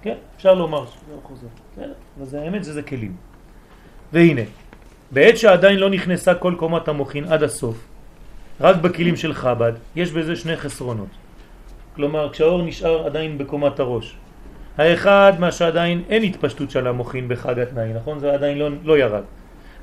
כן, 0.03 0.15
אפשר 0.37 0.55
לומר 0.55 0.87
שזה 0.87 1.13
אור 1.13 1.21
חוזר. 1.25 1.47
אבל 1.79 2.27
זה 2.27 2.41
האמת 2.41 2.65
שזה 2.65 2.83
כלים. 2.83 3.17
והנה, 4.13 4.43
בעת 5.11 5.39
שעדיין 5.39 5.79
לא 5.79 5.91
נכנסה 5.91 6.35
כל 6.35 6.55
קומת 6.59 6.89
המוחין 6.89 7.25
עד 7.25 7.43
הסוף, 7.43 7.77
רק 8.61 8.77
בכלים 8.77 9.17
של 9.17 9.35
חב"ד, 9.35 9.73
יש 9.97 10.11
בזה 10.13 10.37
שני 10.37 10.57
חסרונות. 10.57 11.09
כלומר, 11.97 12.33
כשהאור 12.33 12.63
נשאר 12.63 13.07
עדיין 13.07 13.39
בקומת 13.39 13.81
הראש. 13.81 14.17
האחד, 14.79 15.33
מה 15.39 15.53
שעדיין 15.53 16.03
אין 16.09 16.23
התפשטות 16.23 16.71
של 16.71 16.87
המוחין 16.87 17.29
בחג 17.29 17.59
התנאי, 17.59 17.93
נכון? 17.93 18.19
זה 18.19 18.33
עדיין 18.33 18.59
לא, 18.59 18.69
לא 18.85 18.99
ירד. 18.99 19.23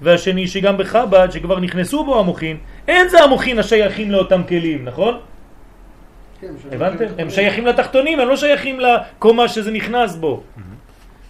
והשני, 0.02 0.48
שגם 0.48 0.78
בחב"ד, 0.78 1.28
שכבר 1.32 1.60
נכנסו 1.60 2.06
בו 2.06 2.20
המוחין, 2.20 2.58
אין 2.88 3.10
זה 3.10 3.24
המוחין 3.24 3.60
השייכים 3.60 4.12
לאותם 4.12 4.42
כלים, 4.48 4.86
נכון? 4.86 5.20
כן, 6.42 6.54
הבנתם? 6.72 7.06
הם 7.18 7.30
שייכים 7.30 7.66
לתחתונים, 7.66 8.20
הם 8.20 8.28
לא 8.28 8.36
שייכים 8.36 8.80
לקומה 8.80 9.48
שזה 9.48 9.72
נכנס 9.72 10.16
בו. 10.16 10.44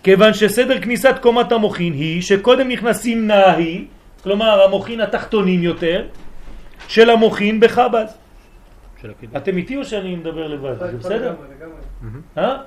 כיוון 0.03 0.33
שסדר 0.33 0.81
כניסת 0.81 1.15
קומת 1.21 1.51
המוחין 1.51 1.93
היא 1.93 2.21
שקודם 2.21 2.67
נכנסים 2.67 3.27
נאי, 3.27 3.85
כלומר 4.23 4.63
המוחין 4.63 5.01
התחתונים 5.01 5.63
יותר, 5.63 6.07
של 6.87 7.09
המוחין 7.09 7.59
בחב"ד. 7.59 8.05
של 9.01 9.09
הקידוש. 9.09 9.35
אתם 9.37 9.57
איתי 9.57 9.77
או 9.77 9.85
שאני 9.85 10.15
מדבר 10.15 10.47
לבד? 10.47 10.79
זה 10.79 10.97
בסדר? 10.97 11.35
לגמרי. 11.59 12.21
אה? 12.37 12.57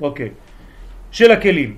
אוקיי. 0.00 0.30
של 1.10 1.30
הכלים. 1.30 1.76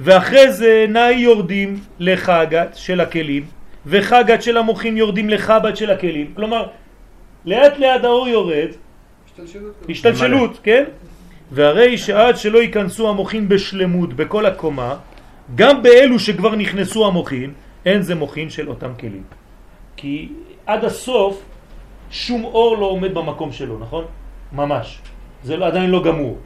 ואחרי 0.00 0.52
זה 0.52 0.86
נאי 0.88 1.14
יורדים 1.14 1.80
לחגת 1.98 2.74
של 2.74 3.00
הכלים, 3.00 3.44
וחגת 3.86 4.42
של 4.42 4.56
המוחין 4.56 4.96
יורדים 4.96 5.30
לחב"ד 5.30 5.76
של 5.76 5.90
הכלים. 5.90 6.32
כלומר, 6.36 6.68
לאט 7.44 7.78
לאט 7.78 8.04
האור 8.04 8.28
יורד, 8.28 8.68
השתלשלות. 9.26 9.74
השתלשלות, 9.88 10.58
כן? 10.62 10.84
והרי 11.50 11.98
שעד 11.98 12.36
שלא 12.36 12.58
ייכנסו 12.58 13.08
המוחין 13.08 13.48
בשלמות 13.48 14.14
בכל 14.14 14.46
הקומה, 14.46 14.96
גם 15.54 15.82
באלו 15.82 16.18
שכבר 16.18 16.54
נכנסו 16.54 17.06
המוחין, 17.06 17.52
אין 17.86 18.02
זה 18.02 18.14
מוחין 18.14 18.50
של 18.50 18.68
אותם 18.68 18.90
כלים. 19.00 19.22
כי 19.96 20.28
עד 20.66 20.84
הסוף 20.84 21.42
שום 22.10 22.44
אור 22.44 22.78
לא 22.78 22.86
עומד 22.86 23.14
במקום 23.14 23.52
שלו, 23.52 23.78
נכון? 23.78 24.04
ממש. 24.52 25.00
זה 25.42 25.56
לא- 25.56 25.66
עדיין 25.66 25.90
לא 25.90 26.02
גמור. 26.04 26.38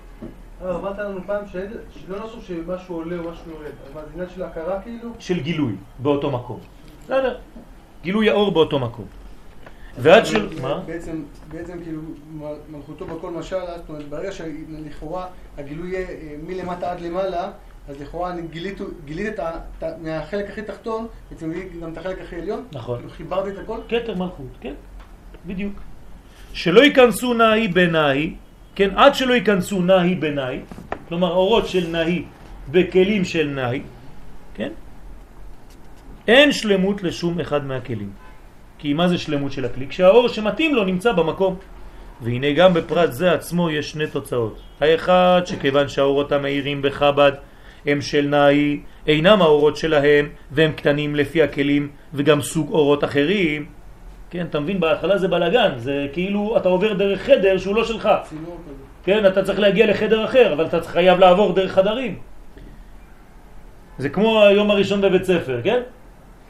אה, 0.65 0.75
אמרת 0.77 0.99
לנו 0.99 1.21
פעם 1.27 1.45
שלא 1.49 2.17
נחשוב 2.25 2.45
שמשהו 2.45 2.95
עולה 2.95 3.17
או 3.17 3.31
משהו 3.31 3.51
יורד. 3.51 3.73
אבל 3.93 4.03
זה 4.03 4.09
עניין 4.15 4.29
של 4.35 4.43
הכרה 4.43 4.81
כאילו? 4.81 5.09
של 5.19 5.41
גילוי 5.41 5.73
באותו 5.99 6.31
מקום. 6.31 6.61
בסדר. 7.05 7.37
גילוי 8.03 8.31
האור 8.31 8.53
באותו 8.53 8.79
מקום. 8.79 9.05
ועד 9.99 10.27
של... 10.27 10.61
מה? 10.63 10.81
בעצם, 10.87 11.23
בעצם 11.49 11.79
כאילו 11.83 12.03
מלכותו 12.69 13.07
בכל 13.07 13.31
משל, 13.31 13.57
זאת 13.77 13.89
אומרת, 13.89 14.09
ברגע 14.09 14.33
שלכאורה 14.33 15.27
הגילוי 15.59 15.91
יהיה 15.91 16.09
אה, 16.09 16.35
מלמטה 16.47 16.93
עד 16.93 17.01
למעלה, 17.01 17.51
אז 17.89 18.01
לכאורה 18.01 18.35
גילית, 18.51 18.79
גילית 19.05 19.27
את 19.29 19.39
ה, 19.39 19.89
מהחלק 20.03 20.51
הכי 20.51 20.63
תחתון, 20.63 21.07
בעצם 21.31 21.53
גם 21.83 21.93
את 21.93 21.99
החלק 21.99 22.21
הכי 22.21 22.37
עליון. 22.37 22.65
נכון. 22.73 22.99
כאילו 22.99 23.11
חיברתי 23.11 23.51
את 23.51 23.59
הכל. 23.59 23.79
כתר 23.89 24.15
מלכות, 24.15 24.57
כן, 24.61 24.75
בדיוק. 25.47 25.75
שלא 26.53 26.81
ייכנסו 26.81 27.35
נאי 27.35 27.69
בנאי, 27.69 28.35
כן, 28.75 28.91
עד 28.97 29.15
שלא 29.15 29.35
ייכנסו 29.35 29.83
נאי 29.83 30.15
בנאי, 30.15 30.61
כלומר 31.09 31.31
אורות 31.31 31.69
של 31.69 31.87
נאי 31.91 32.25
בכלים 32.71 33.25
של 33.25 33.49
נאי, 33.49 33.83
כן, 34.55 34.73
אין 36.29 36.53
שלמות 36.53 37.03
לשום 37.03 37.41
אחד 37.41 37.67
מהכלים. 37.67 38.11
כי 38.81 38.93
מה 38.93 39.09
זה 39.09 39.19
שלמות 39.19 39.53
של 39.53 39.65
הכלי? 39.65 39.87
כשהאור 39.89 40.29
שמתאים 40.29 40.75
לו 40.75 40.85
נמצא 40.85 41.13
במקום. 41.13 41.57
והנה 42.21 42.53
גם 42.53 42.75
בפרט 42.75 43.13
זה 43.13 43.33
עצמו 43.33 43.71
יש 43.71 43.91
שני 43.91 44.07
תוצאות. 44.07 44.61
האחד, 44.81 45.43
שכיוון 45.45 45.89
שהאורות 45.89 46.33
המאירים 46.33 46.83
בחב"ד 46.83 47.33
הם 47.87 48.01
של 48.01 48.27
נאי, 48.27 48.81
אינם 49.07 49.43
האורות 49.43 49.77
שלהם, 49.77 50.29
והם 50.51 50.73
קטנים 50.73 51.17
לפי 51.17 51.43
הכלים, 51.43 51.89
וגם 52.15 52.41
סוג 52.41 52.71
אורות 52.71 53.05
אחרים. 53.05 53.67
כן, 54.31 54.47
אתה 54.51 54.61
מבין? 54.61 54.81
בהתחלה 54.81 55.19
זה 55.19 55.29
בלגן, 55.29 55.71
זה 55.77 56.07
כאילו 56.13 56.57
אתה 56.57 56.69
עובר 56.69 56.93
דרך 56.93 57.21
חדר 57.21 57.59
שהוא 57.59 57.75
לא 57.75 57.85
שלך. 57.85 58.09
כן, 59.05 59.27
אתה 59.27 59.43
צריך 59.43 59.59
להגיע 59.59 59.87
לחדר 59.87 60.25
אחר, 60.25 60.53
אבל 60.53 60.67
אתה 60.67 60.83
חייב 60.83 61.19
לעבור 61.19 61.53
דרך 61.53 61.73
חדרים. 61.73 62.19
זה 63.99 64.09
כמו 64.09 64.43
היום 64.43 64.71
הראשון 64.71 65.01
בבית 65.01 65.25
ספר, 65.25 65.61
כן? 65.65 65.81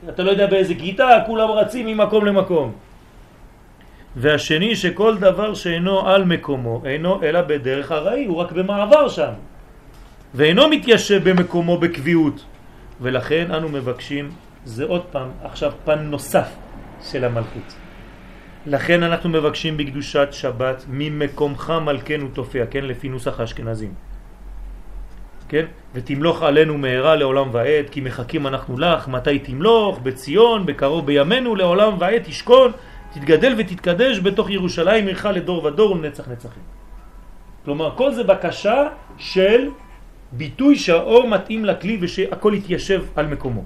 אתה 0.08 0.22
לא 0.22 0.30
יודע 0.30 0.46
באיזה 0.46 0.74
כיתה, 0.74 1.08
כולם 1.26 1.50
רצים 1.50 1.86
ממקום 1.86 2.26
למקום. 2.26 2.72
והשני 4.16 4.76
שכל 4.76 5.18
דבר 5.18 5.54
שאינו 5.54 6.08
על 6.08 6.24
מקומו, 6.24 6.82
אינו 6.84 7.22
אלא 7.22 7.40
בדרך 7.42 7.92
הראי, 7.92 8.24
הוא 8.24 8.36
רק 8.36 8.52
במעבר 8.52 9.08
שם. 9.08 9.32
ואינו 10.34 10.68
מתיישב 10.68 11.28
במקומו 11.28 11.78
בקביעות. 11.78 12.44
ולכן 13.00 13.50
אנו 13.50 13.68
מבקשים, 13.68 14.30
זה 14.64 14.84
עוד 14.84 15.04
פעם, 15.12 15.28
עכשיו 15.44 15.72
פן 15.84 15.98
נוסף 15.98 16.48
של 17.02 17.24
המלכות. 17.24 17.74
לכן 18.66 19.02
אנחנו 19.02 19.28
מבקשים 19.28 19.76
בקדושת 19.76 20.28
שבת 20.32 20.84
ממקומך 20.88 21.72
מלכנו 21.84 22.28
תופיע, 22.28 22.66
כן? 22.66 22.84
לפי 22.84 23.08
נוסח 23.08 23.40
האשכנזים. 23.40 24.09
כן? 25.50 25.66
ותמלוך 25.94 26.42
עלינו 26.42 26.78
מהרה 26.78 27.16
לעולם 27.16 27.48
ועד, 27.52 27.90
כי 27.90 28.00
מחכים 28.00 28.46
אנחנו 28.46 28.78
לך, 28.78 29.08
מתי 29.08 29.38
תמלוך? 29.38 29.98
בציון, 29.98 30.66
בקרוב 30.66 31.06
בימינו, 31.06 31.54
לעולם 31.54 31.92
ועד 31.98 32.22
תשכון, 32.24 32.72
תתגדל 33.12 33.54
ותתקדש 33.58 34.18
בתוך 34.18 34.50
ירושלים 34.50 35.06
עירך 35.06 35.24
לדור 35.24 35.64
ודור 35.64 35.92
ולנצח 35.92 36.28
נצחים. 36.28 36.62
כלומר, 37.64 37.90
כל 37.96 38.14
זה 38.14 38.24
בקשה 38.24 38.88
של 39.18 39.68
ביטוי 40.32 40.76
שהאור 40.76 41.28
מתאים 41.28 41.64
לכלי 41.64 41.98
ושהכל 42.00 42.52
יתיישב 42.54 43.02
על 43.16 43.26
מקומו. 43.26 43.64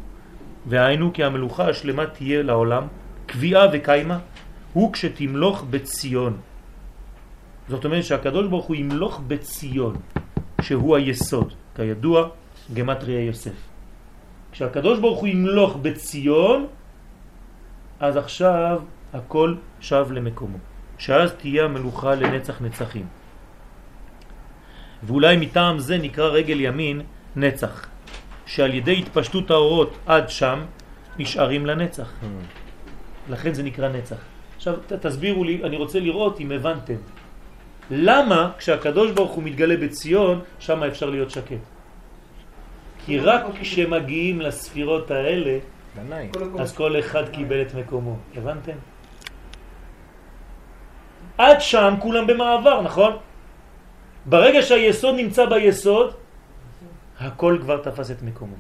והיינו 0.67 1.13
כי 1.13 1.25
המלוכה 1.25 1.69
השלמה 1.69 2.07
תהיה 2.07 2.43
לעולם, 2.43 2.83
קביעה 3.27 3.67
וקיימה, 3.73 4.19
הוא 4.73 4.93
כשתמלוך 4.93 5.65
בציון. 5.71 6.37
זאת 7.69 7.85
אומרת 7.85 8.05
שהקדוש 8.05 8.47
ברוך 8.49 8.67
הוא 8.67 8.77
ימלוך 8.77 9.21
בציון, 9.29 9.97
שהוא 10.61 10.97
היסוד. 10.97 11.64
כידוע, 11.77 12.29
גמטריה 12.75 13.21
יוסף. 13.21 13.59
כשהקדוש 14.53 14.99
ברוך 14.99 15.21
הוא 15.21 15.29
ימלוך 15.29 15.77
בציון, 15.83 16.67
אז 18.01 18.17
עכשיו 18.17 18.83
הכל 19.13 19.55
שב 19.81 20.07
למקומו. 20.11 20.59
שאז 20.99 21.33
תהיה 21.33 21.65
המלוכה 21.65 22.15
לנצח 22.15 22.63
נצחים. 22.63 23.07
ואולי 25.03 25.37
מטעם 25.37 25.79
זה 25.79 25.99
נקרא 25.99 26.29
רגל 26.29 26.61
ימין 26.61 27.01
נצח, 27.37 27.87
שעל 28.47 28.75
ידי 28.75 28.99
התפשטות 28.99 29.51
האורות 29.51 29.97
עד 30.07 30.31
שם 30.31 30.59
נשארים 31.19 31.67
לנצח. 31.67 32.13
לכן 33.31 33.55
זה 33.55 33.63
נקרא 33.63 33.89
נצח. 33.89 34.17
עכשיו 34.57 34.75
תסבירו 35.01 35.45
לי, 35.45 35.65
אני 35.65 35.77
רוצה 35.77 36.01
לראות 36.01 36.41
אם 36.41 36.51
הבנתם. 36.53 37.01
למה 37.91 38.51
כשהקדוש 38.59 39.11
ברוך 39.11 39.33
הוא 39.33 39.43
מתגלה 39.45 39.77
בציון, 39.77 40.41
שם 40.59 40.83
אפשר 40.83 41.11
להיות 41.11 41.31
שקט? 41.31 41.63
כי 43.05 43.19
רק 43.19 43.43
כשמגיעים 43.61 44.41
לספירות 44.41 45.11
האלה. 45.11 45.59
אז 46.59 46.77
כל 46.77 46.99
אחד 46.99 47.29
קיבל 47.29 47.63
את 47.63 47.75
מקומו. 47.75 48.17
הבנתם? 48.37 48.77
עד 51.39 51.61
שם 51.61 51.95
כולם 52.01 52.27
במעבר, 52.27 52.81
נכון? 52.83 53.13
ברגע 54.27 54.63
שהיסוד 54.63 55.15
נמצא 55.15 55.47
ביסוד, 55.47 56.15
הכל 57.21 57.59
כבר 57.61 57.83
תפס 57.83 58.11
את 58.11 58.23
מקומו. 58.23 58.55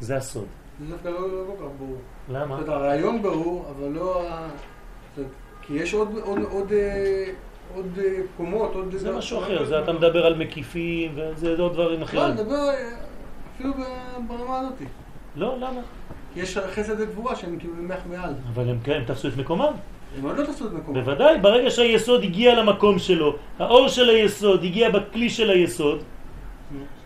זה 0.00 0.16
הסוד. 0.16 0.46
זה 0.80 0.86
דווקא 0.94 1.08
לא 1.08 1.20
לא 1.20 1.44
כל 1.46 1.64
כך 1.64 1.70
ברור. 1.78 1.96
למה? 2.28 2.56
זאת 2.56 2.68
אומרת, 2.68 2.82
הרעיון 2.82 3.22
ברור, 3.22 3.66
אבל 3.70 3.88
לא 3.88 4.28
ה... 4.28 4.48
כי 5.62 5.74
יש 5.74 5.94
עוד, 5.94 6.72
עוד, 7.74 7.98
אה, 7.98 8.20
קומות, 8.36 8.74
עוד... 8.74 8.94
זה 8.96 9.12
משהו 9.12 9.38
אחר, 9.38 9.64
זה 9.64 9.82
אתה 9.82 9.92
מדבר 9.92 10.26
על 10.26 10.34
מקיפים, 10.34 11.12
וזה 11.14 11.56
עוד 11.58 11.72
דברים 11.72 12.00
לא, 12.00 12.04
אחרים. 12.04 12.24
אני 12.24 12.32
מדבר 12.32 12.68
אה, 12.68 12.90
אפילו 13.56 13.72
ברמה 14.28 14.58
הזאת. 14.58 14.82
לא, 15.36 15.56
למה? 15.56 15.80
יש 16.36 16.58
חסד 16.58 17.00
וגבורה 17.00 17.36
שהם 17.36 17.58
כאילו 17.58 17.74
ממך 17.74 17.98
מעל. 18.10 18.34
אבל 18.54 18.68
הם 18.68 18.78
כן, 18.84 19.02
תפסו 19.06 19.28
את 19.28 19.36
מקומם. 19.36 19.72
הם 20.18 20.24
עוד 20.24 20.36
לא 20.36 20.44
תפסו 20.44 20.66
את 20.66 20.72
מקומם. 20.72 21.00
בוודאי, 21.00 21.38
ברגע 21.38 21.70
שהיסוד 21.70 22.22
הגיע 22.22 22.54
למקום 22.54 22.98
שלו, 22.98 23.36
האור 23.58 23.88
של 23.88 24.08
היסוד 24.08 24.64
הגיע 24.64 24.90
בכלי 24.90 25.30
של 25.30 25.50
היסוד, 25.50 26.02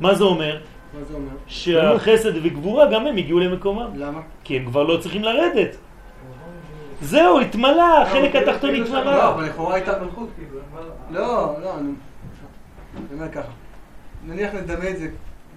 מה 0.00 0.14
זה 0.14 0.24
אומר? 0.24 0.58
מה 0.94 1.04
זה 1.04 1.14
אומר? 1.14 1.30
שהחסד 1.46 2.32
וגבורה 2.42 2.90
גם 2.90 3.06
הם 3.06 3.16
הגיעו 3.16 3.38
למקומם. 3.38 3.90
למה? 3.96 4.20
כי 4.44 4.56
הם 4.56 4.64
כבר 4.64 4.82
לא 4.82 4.96
צריכים 4.96 5.24
לרדת. 5.24 5.76
זהו, 7.02 7.40
התמלא, 7.40 8.02
החלק 8.02 8.34
לא, 8.34 8.40
התחתון 8.40 8.70
כאילו 8.70 8.84
לא, 8.92 8.98
התמלא. 8.98 9.28
אבל 9.34 9.44
לכאורה 9.44 9.74
הייתה... 9.74 9.98
מלכות, 10.04 10.28
כאילו. 10.36 10.60
מה- 10.74 10.80
לא, 11.10 11.54
לא, 11.62 11.78
אני... 11.78 11.90
אני 12.96 13.04
אומר 13.12 13.32
ככה. 13.32 13.50
נניח 14.26 14.54
נדמה 14.54 14.88
את 14.90 14.98
זה 14.98 15.08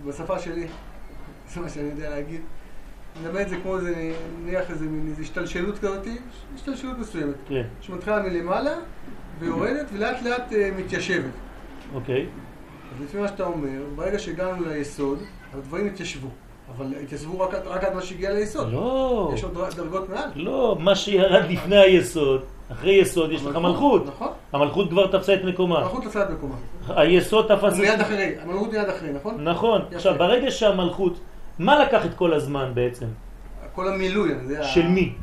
בשפה 0.05 0.39
שלי. 0.39 0.67
זה 1.49 1.61
מה 1.61 1.69
שאני 1.69 1.85
יודע 1.89 2.09
להגיד. 2.09 2.41
מדבר 3.21 3.41
את 3.41 3.49
זה 3.49 3.55
כמו 3.63 3.77
איזה, 3.77 4.13
נניח 4.43 4.69
איזה 4.71 4.85
מין 4.85 5.07
איזה 5.09 5.21
השתלשלות 5.21 5.79
כזאת, 5.79 6.07
השתלשלות 6.55 6.97
מסוימת, 6.97 7.35
כן, 7.49 7.63
שמתחילה 7.81 8.19
מלמעלה 8.21 8.73
ויורדת 9.39 9.85
ולאט 9.93 10.21
לאט 10.21 10.53
אה, 10.53 10.69
מתיישבת. 10.77 11.31
אוקיי. 11.93 12.25
אז 12.95 13.03
לפי 13.03 13.17
מה 13.17 13.27
שאתה 13.27 13.43
אומר, 13.43 13.81
ברגע 13.95 14.19
שהגענו 14.19 14.65
ליסוד, 14.65 15.19
הדברים 15.53 15.87
התיישבו. 15.87 16.27
אבל 16.77 16.93
התיישבו 17.03 17.39
רק, 17.39 17.53
רק 17.65 17.83
עד 17.83 17.93
מה 17.95 18.01
שהגיע 18.01 18.33
ליסוד. 18.33 18.73
לא, 18.73 19.31
יש 19.33 19.43
עוד 19.43 19.53
דר- 19.53 19.69
דרגות 19.83 20.09
מעל. 20.09 20.29
לא, 20.35 20.75
מה 20.79 20.95
שירד 20.95 21.43
לפני 21.49 21.77
היסוד, 21.77 22.41
אחרי 22.71 22.91
יסוד 22.93 23.31
יש 23.31 23.45
לך 23.45 23.55
מלכות. 23.55 24.07
נכון. 24.07 24.27
המלכות 24.53 24.89
כבר 24.89 25.07
תפסה 25.07 25.33
את 25.33 25.43
מקומה. 25.43 25.77
המלכות 25.79 26.03
תפסה 26.03 26.23
את 26.23 26.29
מקומה. 26.29 26.55
היסוד 26.89 27.55
תפס 27.55 27.77
מיד. 27.79 28.01
אחרי, 28.01 28.35
המלכות 28.43 28.71
מיד 28.71 28.89
אחרי, 28.89 29.09
נכון? 29.13 29.43
נכון. 29.43 29.81
עכשיו, 29.95 30.15
ברגע 30.17 30.51
שהמלכות, 30.51 31.19
מה 31.59 31.79
לקח 31.83 32.05
את 32.05 32.13
כל 32.13 32.33
הזמן 32.33 32.71
בעצם? 32.73 33.05
כל 33.75 33.87
המילוי, 33.87 34.31
של 34.63 34.87
מי? 34.87 35.13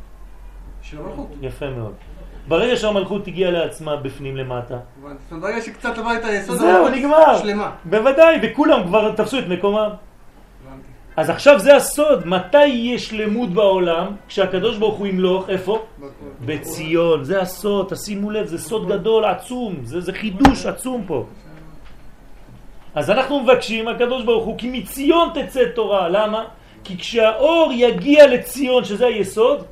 של 0.81 0.97
המלכות. 0.99 1.27
יפה 1.41 1.69
מאוד. 1.69 1.93
ברגע 2.47 2.75
שהמלכות 2.75 3.27
הגיעה 3.27 3.51
לעצמה 3.51 3.95
בפנים 3.95 4.37
למטה, 4.37 4.77
ברגע 5.31 5.61
שקצת 5.61 5.97
עבר 5.97 6.15
את 6.15 6.25
היסוד, 6.25 6.57
זהו, 6.57 6.89
נגמר. 6.89 7.37
שלמה. 7.37 7.71
בוודאי, 7.85 8.39
וכולם 8.43 8.83
כבר 8.87 9.11
תפסו 9.11 9.39
את 9.39 9.47
מקומם. 9.47 9.89
אז 11.17 11.29
עכשיו 11.29 11.59
זה 11.59 11.75
הסוד, 11.75 12.27
מתי 12.27 12.65
יש 12.65 13.09
שלמות 13.09 13.49
בעולם? 13.49 14.15
כשהקדוש 14.27 14.77
ברוך 14.77 14.97
הוא 14.97 15.07
ימלוך, 15.07 15.49
איפה? 15.49 15.85
בציון, 16.45 17.23
זה 17.23 17.41
הסוד, 17.41 17.87
תשימו 17.89 18.31
לב, 18.31 18.45
זה 18.45 18.57
סוד 18.57 18.87
גדול, 18.87 19.25
עצום, 19.25 19.75
זה, 19.83 20.01
זה 20.01 20.13
חידוש 20.13 20.65
עצום 20.65 21.03
פה. 21.07 21.25
אז 22.95 23.09
אנחנו 23.11 23.39
מבקשים, 23.39 23.87
הקדוש 23.87 24.23
ברוך 24.23 24.45
הוא, 24.45 24.57
כי 24.57 24.69
מציון 24.69 25.29
תצא 25.33 25.63
תורה, 25.75 26.09
למה? 26.09 26.43
כי 26.83 26.97
כשהאור 26.97 27.71
יגיע 27.73 28.27
לציון, 28.27 28.83
שזה 28.85 29.05
היסוד, 29.05 29.65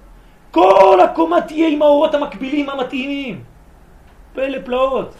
כל 0.51 0.99
הקומה 1.03 1.41
תהיה 1.41 1.69
עם 1.69 1.81
האורות 1.81 2.13
המקבילים 2.13 2.69
המתאימים. 2.69 3.43
פלא 4.33 4.57
פלאות. 4.65 5.15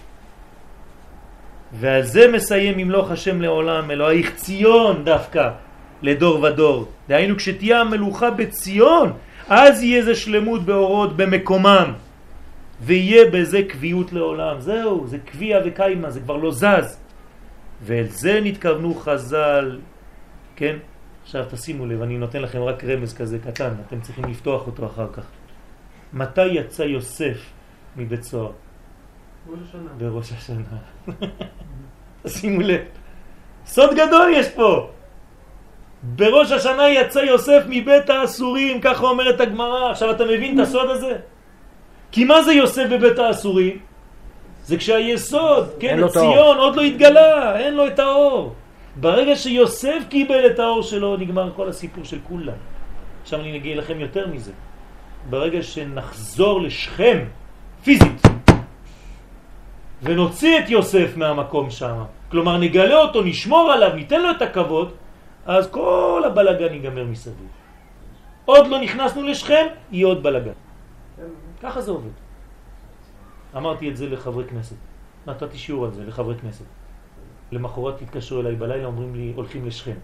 ועל 1.72 2.02
זה 2.02 2.32
מסיים 2.32 2.80
ימלוך 2.80 3.12
השם 3.12 3.42
לעולם, 3.42 3.92
אלוהיך 3.92 4.36
ציון 4.36 5.04
דווקא, 5.06 5.50
לדור 6.02 6.44
ודור. 6.44 6.88
דהיינו, 7.08 7.36
כשתהיה 7.36 7.82
המלוכה 7.82 8.32
בציון, 8.32 9.12
אז 9.48 9.84
יהיה 9.84 10.04
זה 10.04 10.16
שלמות 10.16 10.66
באורות 10.66 11.18
במקומם, 11.18 11.94
ויהיה 12.82 13.32
בזה 13.32 13.62
קביעות 13.64 14.14
לעולם. 14.14 14.60
זהו, 14.60 15.08
זה 15.08 15.18
קביע 15.18 15.60
וקיימה, 15.66 16.12
זה 16.12 16.20
כבר 16.20 16.38
לא 16.38 16.52
זז. 16.52 17.00
ואל 17.82 18.08
זה 18.08 18.40
נתכוונו 18.44 18.96
חז"ל, 18.96 19.80
כן? 20.56 20.78
עכשיו 21.24 21.46
תשימו 21.50 21.86
לב, 21.86 22.02
אני 22.02 22.18
נותן 22.18 22.42
לכם 22.42 22.62
רק 22.62 22.84
רמז 22.84 23.14
כזה 23.14 23.40
קטן, 23.40 23.74
אתם 23.88 24.02
צריכים 24.02 24.26
לפתוח 24.26 24.68
אותו 24.68 24.86
אחר 24.86 25.08
כך. 25.14 25.24
מתי 26.14 26.46
יצא 26.46 26.84
יוסף 26.84 27.38
מבית 27.98 28.24
סוהר? 28.24 28.52
ראש 29.50 29.60
השנה. 29.70 29.90
בראש 29.98 30.32
השנה. 30.32 30.78
שימו 32.38 32.62
לב. 32.62 32.82
סוד 33.66 33.90
גדול 33.94 34.32
יש 34.34 34.50
פה. 34.50 34.90
בראש 36.06 36.52
השנה 36.52 36.90
יצא 36.90 37.20
יוסף 37.20 37.64
מבית 37.68 38.10
האסורים, 38.10 38.82
ככה 38.82 39.06
אומרת 39.06 39.42
הגמרא. 39.42 39.92
עכשיו 39.92 40.12
אתה 40.12 40.26
מבין 40.26 40.62
את 40.62 40.68
הסוד 40.68 40.90
הזה? 40.90 41.16
כי 42.12 42.24
מה 42.24 42.44
זה 42.44 42.54
יוסף 42.54 42.86
בבית 42.92 43.20
האסורים? 43.20 43.78
זה 44.66 44.78
כשהיסוד, 44.78 45.70
כן. 45.80 46.08
ציון 46.08 46.58
עוד 46.58 46.76
לא 46.76 46.82
התגלה, 46.82 47.58
אין 47.60 47.74
לו 47.74 47.88
את 47.88 48.00
האור. 48.00 48.54
ברגע 48.96 49.36
שיוסף 49.36 50.00
קיבל 50.10 50.46
את 50.46 50.60
האור 50.60 50.84
שלו, 50.84 51.18
נגמר 51.18 51.52
כל 51.56 51.70
הסיפור 51.70 52.04
של 52.04 52.18
כולם. 52.28 52.60
עכשיו 53.24 53.40
אני 53.40 53.58
אגיד 53.58 53.78
לכם 53.78 54.00
יותר 54.00 54.28
מזה. 54.28 54.52
ברגע 55.30 55.62
שנחזור 55.62 56.62
לשכם, 56.62 57.18
פיזית, 57.84 58.22
ונוציא 60.04 60.60
את 60.60 60.70
יוסף 60.70 61.18
מהמקום 61.18 61.70
שם, 61.70 62.04
כלומר 62.32 62.58
נגלה 62.58 62.96
אותו, 62.96 63.22
נשמור 63.22 63.72
עליו, 63.72 63.96
ניתן 63.96 64.22
לו 64.22 64.32
את 64.32 64.42
הכבוד, 64.42 64.92
אז 65.46 65.68
כל 65.72 66.24
הבלגן 66.26 66.74
ייגמר 66.74 67.04
מסביב. 67.04 67.48
עוד 68.46 68.68
לא 68.68 68.82
נכנסנו 68.82 69.24
לשכם, 69.24 69.66
יהיה 69.92 70.08
עוד 70.08 70.24
בלגן. 70.24 70.52
ככה 71.62 71.82
זה 71.82 71.92
עובד. 71.92 72.10
אמרתי 73.58 73.90
את 73.90 73.98
זה 73.98 74.10
לחברי 74.10 74.46
כנסת. 74.46 74.76
נתתי 75.28 75.58
שיעור 75.58 75.86
על 75.86 75.92
זה 75.92 76.04
לחברי 76.04 76.36
כנסת. 76.36 76.66
למחרת 77.52 78.02
התקשרו 78.02 78.42
אליי 78.42 78.56
בלילה, 78.56 78.86
אומרים 78.86 79.16
לי, 79.16 79.34
הולכים 79.36 79.68
לשכם. 79.68 79.96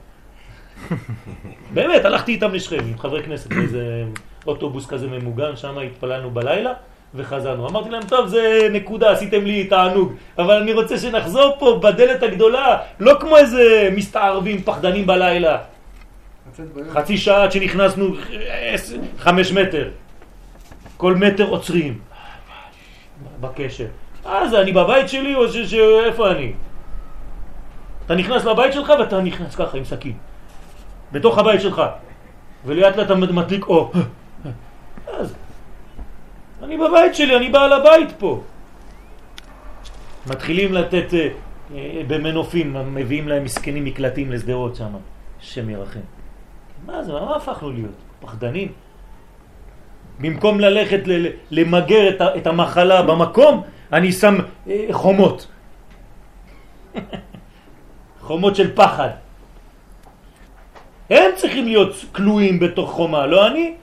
באמת, 1.73 2.05
הלכתי 2.05 2.31
איתם 2.31 2.51
לשכם, 2.53 2.79
עם 2.79 2.97
חברי 2.97 3.23
כנסת, 3.23 3.53
באיזה 3.53 4.05
אוטובוס 4.47 4.87
כזה 4.87 5.07
ממוגן, 5.07 5.55
שם 5.55 5.77
התפללנו 5.77 6.31
בלילה 6.31 6.73
וחזרנו. 7.15 7.69
אמרתי 7.69 7.89
להם, 7.89 8.03
טוב, 8.03 8.27
זה 8.27 8.67
נקודה, 8.71 9.11
עשיתם 9.11 9.45
לי 9.45 9.63
תענוג, 9.63 10.13
אבל 10.37 10.61
אני 10.61 10.73
רוצה 10.73 10.97
שנחזור 10.97 11.55
פה 11.59 11.79
בדלת 11.83 12.23
הגדולה, 12.23 12.77
לא 12.99 13.13
כמו 13.19 13.37
איזה 13.37 13.89
מסתערבים 13.95 14.61
פחדנים 14.61 15.07
בלילה. 15.07 15.57
חצי 16.89 17.17
שעה 17.17 17.43
עד 17.43 17.51
שנכנסנו 17.51 18.15
חמש 19.19 19.51
מטר. 19.51 19.89
כל 20.97 21.15
מטר 21.15 21.47
עוצרים. 21.49 21.99
בקשר. 23.41 23.85
אז 24.25 24.55
אני 24.55 24.71
בבית 24.71 25.09
שלי 25.09 25.35
או 25.35 25.47
ש... 25.47 25.57
ש... 25.57 25.73
איפה 26.05 26.31
אני? 26.31 26.53
אתה 28.05 28.15
נכנס 28.15 28.45
לבית 28.45 28.73
שלך 28.73 28.93
ואתה 28.99 29.21
נכנס 29.21 29.55
ככה 29.55 29.77
עם 29.77 29.85
סכין. 29.85 30.13
בתוך 31.11 31.37
הבית 31.37 31.61
שלך. 31.61 31.81
ולאט 32.65 32.95
לאט 32.95 33.05
אתה 33.05 33.15
מדליק 33.15 33.65
אור. 33.67 33.93
אני 36.71 36.79
בבית 36.79 37.15
שלי, 37.15 37.37
אני 37.37 37.49
בעל 37.49 37.73
הבית 37.73 38.11
פה. 38.17 38.41
מתחילים 40.27 40.73
לתת 40.73 41.13
אה, 41.13 41.27
אה, 41.75 42.01
במנופים, 42.07 42.95
מביאים 42.95 43.27
להם 43.27 43.43
מסכנים 43.43 43.85
מקלטים 43.85 44.31
לשדרות 44.31 44.75
שם. 44.75 44.95
השם 45.41 45.69
ירחם. 45.69 45.99
מה 46.85 47.03
זה, 47.03 47.11
מה 47.11 47.35
הפכנו 47.35 47.71
להיות? 47.71 47.95
פחדנים? 48.21 48.71
במקום 50.19 50.59
ללכת 50.59 50.99
למגר 51.51 52.09
את, 52.09 52.21
את 52.37 52.47
המחלה 52.47 53.01
במקום, 53.01 53.63
אני 53.93 54.11
שם 54.11 54.35
אה, 54.67 54.87
חומות. 54.91 55.47
חומות 58.27 58.55
של 58.55 58.75
פחד. 58.75 59.09
הם 61.09 61.31
צריכים 61.35 61.65
להיות 61.65 61.95
כלואים 62.11 62.59
בתוך 62.59 62.91
חומה, 62.91 63.25
לא 63.25 63.47
אני. 63.47 63.80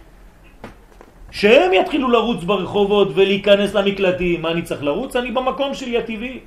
שהם 1.31 1.73
יתחילו 1.73 2.11
לרוץ 2.11 2.45
ברחובות 2.45 3.09
ולהיכנס 3.15 3.75
למקלטים. 3.75 4.43
מה 4.43 4.51
אני 4.51 4.63
צריך 4.63 4.83
לרוץ? 4.83 5.17
אני 5.17 5.31
במקום 5.31 5.75
שלי 5.75 5.99
הטבעי. 5.99 6.41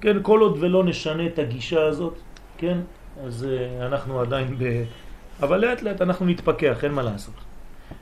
כן, 0.00 0.16
כל 0.22 0.40
עוד 0.40 0.56
ולא 0.60 0.84
נשנה 0.84 1.26
את 1.26 1.38
הגישה 1.38 1.82
הזאת, 1.86 2.14
כן, 2.58 2.78
אז 3.26 3.46
uh, 3.46 3.82
אנחנו 3.86 4.20
עדיין 4.20 4.54
ב... 4.58 4.82
אבל 5.42 5.58
לאט 5.60 5.82
לאט 5.82 6.02
אנחנו 6.02 6.26
נתפכח, 6.26 6.84
אין 6.84 6.92
מה 6.92 7.02
לעשות. 7.02 7.34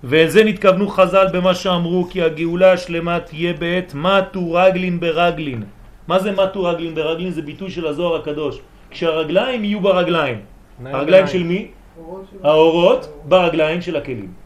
ואל 0.04 0.28
זה 0.28 0.44
נתכוונו 0.44 0.88
חז"ל 0.88 1.26
במה 1.32 1.54
שאמרו 1.54 2.06
כי 2.10 2.22
הגאולה 2.22 2.72
השלמה 2.72 3.20
תהיה 3.20 3.52
בעת 3.52 3.94
מתו 3.94 4.52
רגלין 4.52 5.00
ברגלין. 5.00 5.62
מה 6.08 6.18
זה 6.18 6.32
מתו 6.32 6.64
רגלין 6.64 6.94
ברגלין? 6.94 7.30
זה 7.30 7.42
ביטוי 7.42 7.70
של 7.70 7.86
הזוהר 7.86 8.20
הקדוש. 8.20 8.60
כשהרגליים 8.90 9.64
יהיו 9.64 9.80
ברגליים. 9.80 10.38
הרגליים 10.84 11.26
של 11.26 11.42
מי? 11.42 11.68
אורות 11.98 12.24
של- 12.30 12.46
האורות 12.46 13.08
ברגליים 13.24 13.80
של 13.82 13.96
הכלים. 13.96 14.45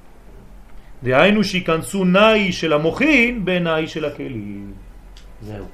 דהיינו 1.02 1.44
שיכנסו 1.44 2.04
נאי 2.04 2.52
של 2.52 2.72
המוחין 2.72 3.44
בנאי 3.44 3.88
של 3.88 4.04
הכלים. 4.04 4.72
זהו. 5.42 5.64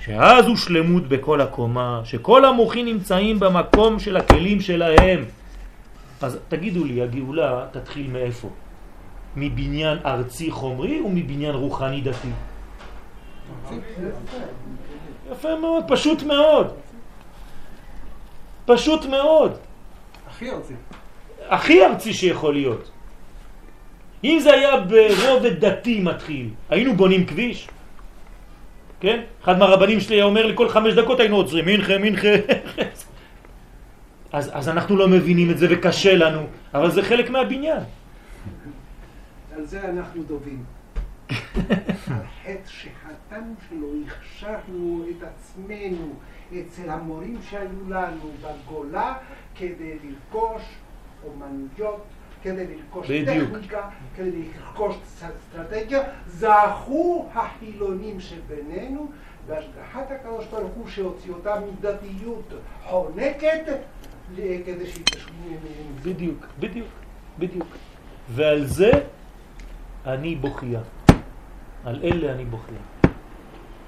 שאז 0.00 0.46
הוא 0.46 0.56
שלמות 0.56 1.08
בכל 1.08 1.40
הקומה, 1.40 2.00
שכל 2.04 2.44
המוחין 2.44 2.86
נמצאים 2.86 3.40
במקום 3.40 3.98
של 3.98 4.16
הכלים 4.16 4.60
שלהם. 4.60 5.24
אז 6.20 6.38
תגידו 6.48 6.84
לי, 6.84 7.02
הגאולה 7.02 7.66
תתחיל 7.72 8.10
מאיפה? 8.10 8.48
מבניין 9.36 9.98
ארצי 10.04 10.50
חומרי 10.50 11.00
או 11.00 11.10
מבניין 11.10 11.54
רוחני 11.54 12.00
דתי? 12.00 12.28
יפה 15.32 15.58
מאוד, 15.60 15.84
פשוט 15.88 16.22
מאוד. 16.22 16.74
פשוט 18.66 19.06
מאוד. 19.06 19.52
הכי 20.26 20.50
ארצי. 20.50 20.74
הכי 21.48 21.84
ארצי 21.84 22.12
שיכול 22.12 22.54
להיות. 22.54 22.90
אם 24.24 24.38
זה 24.42 24.52
היה 24.52 24.80
ברובד 24.80 25.64
דתי 25.64 26.00
מתחיל, 26.00 26.48
היינו 26.70 26.96
בונים 26.96 27.26
כביש? 27.26 27.68
כן? 29.00 29.20
אחד 29.42 29.58
מהרבנים 29.58 30.00
שלי 30.00 30.16
היה 30.16 30.24
אומר 30.24 30.46
לכל 30.46 30.68
חמש 30.68 30.94
דקות 30.94 31.20
היינו 31.20 31.36
עוצרים, 31.36 31.64
מנחה, 31.64 31.98
מנחה. 31.98 32.28
אז, 34.32 34.50
אז 34.52 34.68
אנחנו 34.68 34.96
לא 34.96 35.08
מבינים 35.08 35.50
את 35.50 35.58
זה 35.58 35.66
וקשה 35.70 36.16
לנו, 36.16 36.46
אבל 36.74 36.90
זה 36.90 37.02
חלק 37.02 37.30
מהבניין. 37.30 37.82
על 39.56 39.64
זה 39.64 39.90
אנחנו 39.90 40.22
דובים. 40.22 40.64
על 41.28 41.34
חטא 42.42 42.68
שחטאנו 42.68 43.54
שלא 43.68 43.86
הכשרנו 44.06 45.04
את 45.10 45.22
עצמנו 45.22 46.14
אצל 46.52 46.90
המורים 46.90 47.38
שהיו 47.50 47.88
לנו 47.88 48.30
בגולה 48.42 49.14
כדי 49.56 49.98
לרכוש 50.04 50.62
אומנויות, 51.24 52.04
כדי 52.44 52.66
לרכוש 52.66 53.10
בדיוק. 53.10 53.50
טכניקה, 53.50 53.88
כדי 54.16 54.42
לרכוש 54.58 54.96
אסטרטגיה, 55.04 56.02
זכו 56.26 57.28
החילונים 57.34 58.20
שבינינו 58.20 59.10
בהשגחת 59.46 60.10
הקדוש 60.10 60.46
ברוך 60.46 60.72
הוא 60.74 60.88
שהוציא 60.88 61.32
אותם 61.32 61.60
מדתיות 61.72 62.52
חונקת 62.84 63.64
כדי 64.36 64.86
שיתעשרו 64.86 65.32
ממנו. 65.46 65.96
בדיוק, 66.02 66.46
בדיוק, 66.58 66.88
בדיוק. 67.38 67.68
ועל 68.28 68.64
זה 68.64 68.90
אני 70.06 70.34
בוכייה. 70.34 70.80
על 71.84 72.00
אלה 72.04 72.32
אני 72.32 72.44
בוכייה. 72.44 72.80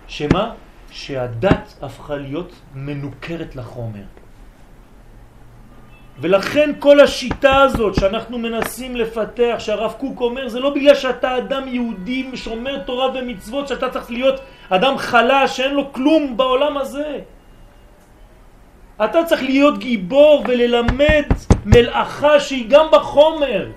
שמה? 0.07 0.55
שהדת 0.91 1.75
הפכה 1.83 2.17
להיות 2.17 2.53
מנוכרת 2.75 3.57
לחומר. 3.57 4.05
ולכן 6.21 6.71
כל 6.79 7.01
השיטה 7.01 7.57
הזאת 7.63 7.95
שאנחנו 7.95 8.39
מנסים 8.39 8.97
לפתח, 8.97 9.55
שהרב 9.59 9.95
קוק 9.99 10.21
אומר, 10.21 10.49
זה 10.49 10.61
לא 10.61 10.71
בגלל 10.71 10.95
שאתה 10.95 11.39
אדם 11.39 11.69
יהודי 11.69 12.31
שומר 12.35 12.79
תורה 12.79 13.09
ומצוות, 13.15 13.69
שאתה 13.69 13.91
צריך 13.91 14.11
להיות 14.11 14.41
אדם 14.69 14.99
חלש 14.99 15.57
שאין 15.57 15.75
לו 15.75 15.93
כלום 15.93 16.37
בעולם 16.37 16.77
הזה. 16.77 17.21
אתה 19.05 19.25
צריך 19.25 19.43
להיות 19.43 19.79
גיבור 19.79 20.45
וללמד 20.49 21.29
מלאכה 21.65 22.41
שהיא 22.41 22.67
גם 22.69 22.87
בחומר. 22.93 23.69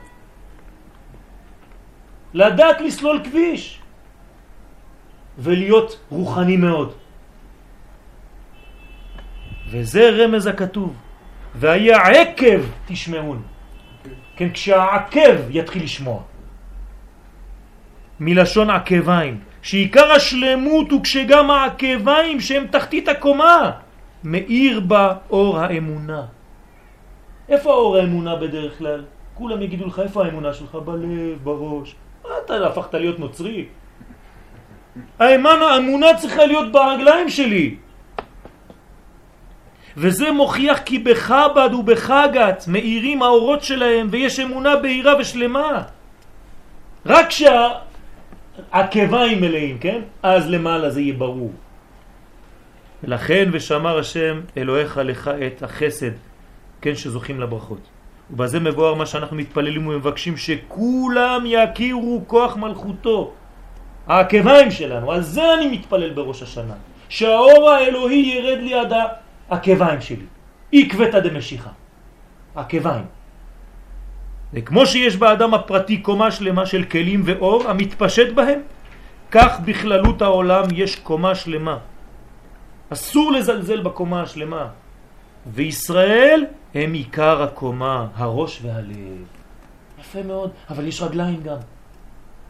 לדעת 2.34 2.82
לסלול 2.82 3.22
כביש 3.24 3.80
ולהיות 5.38 6.00
רוחני 6.10 6.58
מאוד. 6.58 6.94
וזה 9.68 10.10
רמז 10.10 10.48
הכתוב. 10.48 11.09
והיה 11.56 11.98
עקב 11.98 12.62
תשמעון. 12.88 13.42
כן, 14.36 14.50
כשהעקב 14.54 15.50
יתחיל 15.50 15.84
לשמוע. 15.84 16.22
מלשון 18.20 18.70
עקביים, 18.70 19.40
שעיקר 19.62 20.12
השלמות 20.12 20.92
הוא 20.92 21.04
כשגם 21.04 21.52
העקביים 21.52 22.40
שהם 22.40 22.68
תחתית 22.68 23.08
הקומה 23.08 23.72
מאיר 24.24 24.80
בה 24.80 25.14
אור 25.30 25.60
האמונה. 25.60 26.26
איפה 27.50 27.72
האור 27.72 27.98
האמונה 27.98 28.36
בדרך 28.36 28.78
כלל? 28.78 29.04
כולם 29.34 29.62
יגידו 29.62 29.88
לך 29.88 30.00
איפה 30.00 30.26
האמונה 30.26 30.54
שלך? 30.54 30.76
בלב, 30.76 31.44
בראש. 31.44 31.96
מה 32.24 32.30
אתה 32.46 32.68
הפכת 32.68 32.94
להיות 32.94 33.20
נוצרי? 33.20 33.66
האמונה 35.20 36.08
צריכה 36.18 36.46
להיות 36.46 36.72
ברגליים 36.72 37.30
שלי. 37.30 37.76
וזה 39.98 40.32
מוכיח 40.32 40.80
כי 40.86 41.00
בחב"ד 41.00 41.70
ובחגת 41.74 42.64
מאירים 42.68 43.22
האורות 43.22 43.64
שלהם 43.64 44.08
ויש 44.12 44.40
אמונה 44.40 44.76
בהירה 44.76 45.20
ושלמה. 45.20 45.84
רק 47.06 47.28
כשהעקביים 48.72 49.42
מלאים, 49.42 49.78
כן? 49.78 50.02
אז 50.24 50.50
למעלה 50.50 50.90
זה 50.90 51.02
יהיה 51.02 51.14
ברור. 51.14 51.52
ולכן 53.04 53.50
ושמר 53.54 54.00
השם 54.00 54.42
אלוהיך 54.58 54.98
לך 55.04 55.28
את 55.28 55.64
החסד, 55.64 56.12
כן, 56.82 56.96
שזוכים 56.96 57.40
לברכות. 57.40 57.82
ובזה 58.32 58.60
מבואר 58.60 58.94
מה 58.96 59.06
שאנחנו 59.06 59.38
מתפללים 59.38 59.88
ומבקשים 59.88 60.38
שכולם 60.38 61.44
יכירו 61.46 62.22
כוח 62.28 62.58
מלכותו. 62.58 63.34
העקביים 64.08 64.72
שלנו, 64.72 65.12
על 65.12 65.22
זה 65.22 65.54
אני 65.54 65.68
מתפלל 65.68 66.10
בראש 66.10 66.44
השנה. 66.44 66.74
שהאור 67.10 67.70
האלוהי 67.70 68.18
ירד 68.18 68.58
ליד 68.62 68.94
העקביים 69.50 70.02
שלי. 70.02 70.26
עקבתא 70.74 71.20
דמשיחא. 71.20 71.70
עקביים. 72.56 73.06
וכמו 74.54 74.86
שיש 74.86 75.16
באדם 75.16 75.54
הפרטי 75.54 75.98
קומה 76.02 76.32
שלמה 76.32 76.66
של 76.66 76.84
כלים 76.84 77.22
ואור 77.26 77.70
המתפשט 77.70 78.34
בהם, 78.34 78.60
כך 79.32 79.60
בכללות 79.66 80.22
העולם 80.22 80.66
יש 80.74 80.96
קומה 80.96 81.36
שלמה. 81.36 81.78
אסור 82.90 83.32
לזלזל 83.32 83.82
בקומה 83.82 84.22
השלמה. 84.22 84.68
וישראל 85.54 86.46
הם 86.76 86.94
עיקר 86.94 87.44
הקומה, 87.44 88.08
הראש 88.16 88.60
והלב. 88.62 89.26
יפה 90.00 90.24
מאוד, 90.24 90.52
אבל 90.70 90.88
יש 90.88 91.02
רגליים 91.02 91.42
גם. 91.44 91.58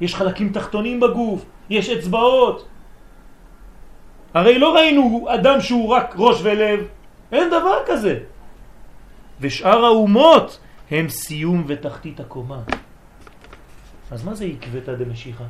יש 0.01 0.15
חלקים 0.15 0.49
תחתונים 0.53 0.99
בגוף, 0.99 1.45
יש 1.69 1.89
אצבעות. 1.89 2.67
הרי 4.33 4.59
לא 4.59 4.75
ראינו 4.75 5.27
אדם 5.29 5.61
שהוא 5.61 5.89
רק 5.89 6.15
ראש 6.17 6.39
ולב, 6.43 6.79
אין 7.31 7.47
דבר 7.47 7.83
כזה. 7.85 8.19
ושאר 9.39 9.85
האומות 9.85 10.59
הם 10.91 11.09
סיום 11.09 11.63
ותחתית 11.67 12.19
הקומה. 12.19 12.61
אז 14.11 14.23
מה 14.23 14.33
זה 14.33 14.45
עקבתא 14.45 14.93
דמשיחא? 14.93 15.43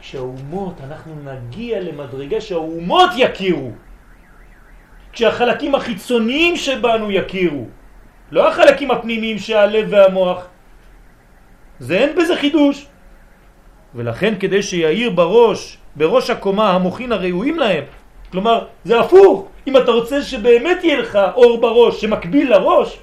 כשהאומות, 0.00 0.80
אנחנו 0.80 1.14
נגיע 1.24 1.80
למדרגה 1.80 2.40
שהאומות 2.40 3.10
יכירו. 3.16 3.70
כשהחלקים 5.12 5.74
החיצוניים 5.74 6.56
שבנו 6.56 7.10
יכירו. 7.10 7.66
לא 8.30 8.48
החלקים 8.48 8.90
הפנימיים 8.90 9.38
שהלב 9.38 9.86
והמוח. 9.90 10.46
זה 11.78 11.98
אין 11.98 12.16
בזה 12.16 12.36
חידוש. 12.36 12.86
ולכן 13.94 14.34
כדי 14.40 14.62
שיעיר 14.62 15.10
בראש, 15.10 15.78
בראש 15.96 16.30
הקומה 16.30 16.70
המוחין 16.70 17.12
הראויים 17.12 17.58
להם, 17.58 17.84
כלומר 18.32 18.66
זה 18.84 19.00
הפוך, 19.00 19.48
אם 19.66 19.76
אתה 19.76 19.90
רוצה 19.90 20.22
שבאמת 20.22 20.84
יהיה 20.84 20.98
לך 20.98 21.18
אור 21.34 21.60
בראש 21.60 22.00
שמקביל 22.00 22.50
לראש, 22.50 22.98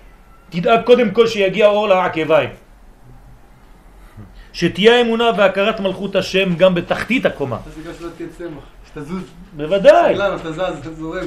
תדאג 0.50 0.82
קודם 0.86 1.12
כל 1.12 1.28
שיגיע 1.28 1.68
אור 1.68 1.88
לעקביים. 1.88 2.50
שתהיה 4.54 5.02
אמונה 5.02 5.32
והכרת 5.38 5.80
מלכות 5.80 6.16
השם 6.16 6.56
גם 6.56 6.76
בתחתית 6.76 7.26
הקומה. 7.26 7.58
אז 7.68 7.78
בגלל 7.78 7.94
שלא 7.94 8.10
תהיה 8.18 8.30
צמח, 8.38 8.64
שתזוז. 8.88 9.24
בוודאי. 9.56 10.16
אתה 10.16 10.52
זז, 10.52 10.60
אתה 10.82 10.94
זורם. 10.94 11.26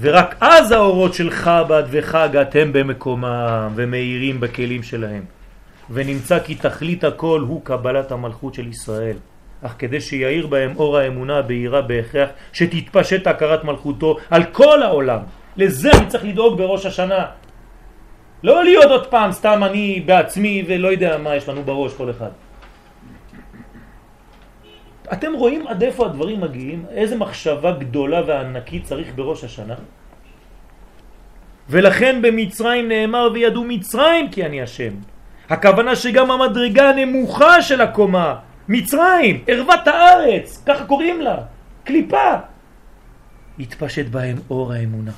ורק 0.00 0.34
אז 0.40 0.72
האורות 0.72 1.14
של 1.14 1.30
חב"ד 1.30 1.82
וחגת 1.90 2.56
הם 2.56 2.72
במקומם 2.72 3.72
ומאירים 3.74 4.40
בכלים 4.40 4.82
שלהם. 4.82 5.24
ונמצא 5.90 6.38
כי 6.38 6.54
תכלית 6.54 7.04
הכל 7.04 7.44
הוא 7.48 7.60
קבלת 7.64 8.12
המלכות 8.12 8.54
של 8.54 8.68
ישראל. 8.68 9.16
אך 9.62 9.74
כדי 9.78 10.00
שיעיר 10.00 10.46
בהם 10.46 10.72
אור 10.76 10.98
האמונה 10.98 11.42
בהירה 11.42 11.82
בהכרח, 11.82 12.28
שתתפשט 12.52 13.26
הכרת 13.26 13.64
מלכותו 13.64 14.16
על 14.30 14.44
כל 14.44 14.82
העולם. 14.82 15.20
לזה 15.56 15.90
אני 15.92 16.06
צריך 16.06 16.24
לדאוג 16.24 16.58
בראש 16.58 16.86
השנה. 16.86 17.26
לא 18.42 18.64
להיות 18.64 18.90
עוד 18.90 19.06
פעם 19.06 19.32
סתם 19.32 19.64
אני 19.64 20.02
בעצמי 20.06 20.64
ולא 20.68 20.88
יודע 20.88 21.18
מה 21.18 21.36
יש 21.36 21.48
לנו 21.48 21.62
בראש 21.62 21.94
כל 21.94 22.10
אחד. 22.10 22.30
אתם 25.12 25.32
רואים 25.32 25.66
עד 25.66 25.82
איפה 25.82 26.06
הדברים 26.06 26.40
מגיעים? 26.40 26.84
איזה 26.90 27.16
מחשבה 27.16 27.72
גדולה 27.72 28.20
וענקית 28.26 28.84
צריך 28.84 29.08
בראש 29.14 29.44
השנה? 29.44 29.74
ולכן 31.68 32.22
במצרים 32.22 32.88
נאמר 32.88 33.28
וידעו 33.34 33.64
מצרים 33.64 34.28
כי 34.30 34.46
אני 34.46 34.62
השם. 34.62 34.92
הכוונה 35.48 35.96
שגם 35.96 36.30
המדרגה 36.30 36.88
הנמוכה 36.88 37.62
של 37.62 37.80
הקומה, 37.80 38.34
מצרים, 38.68 39.44
ערוות 39.46 39.86
הארץ, 39.86 40.62
ככה 40.66 40.84
קוראים 40.86 41.20
לה, 41.20 41.36
קליפה, 41.84 42.32
יתפשט 43.58 44.06
בהם 44.06 44.36
אור 44.50 44.72
האמונה. 44.72 45.12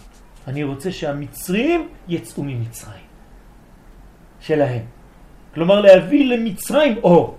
אני 0.48 0.64
רוצה 0.64 0.92
שהמצרים 0.92 1.88
יצאו 2.08 2.42
ממצרים. 2.44 3.08
שלהם. 4.40 4.82
כלומר 5.54 5.80
להביא 5.80 6.24
למצרים 6.24 6.96
אור. 7.02 7.38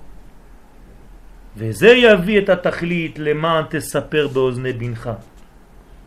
וזה 1.57 1.89
יביא 1.89 2.39
את 2.39 2.49
התכלית 2.49 3.19
למען 3.19 3.63
תספר 3.69 4.27
באוזני 4.27 4.73
בנך. 4.73 5.09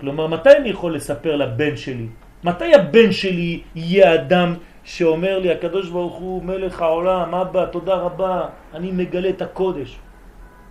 כלומר, 0.00 0.26
מתי 0.26 0.50
אני 0.56 0.68
יכול 0.68 0.94
לספר 0.94 1.36
לבן 1.36 1.76
שלי? 1.76 2.06
מתי 2.44 2.74
הבן 2.74 3.12
שלי 3.12 3.62
יהיה 3.74 4.14
אדם 4.14 4.54
שאומר 4.84 5.38
לי, 5.38 5.52
הקדוש 5.52 5.90
ברוך 5.90 6.14
הוא 6.14 6.42
מלך 6.42 6.82
העולם, 6.82 7.34
אבא, 7.34 7.66
תודה 7.66 7.94
רבה, 7.94 8.48
אני 8.74 8.92
מגלה 8.92 9.28
את 9.28 9.42
הקודש. 9.42 9.98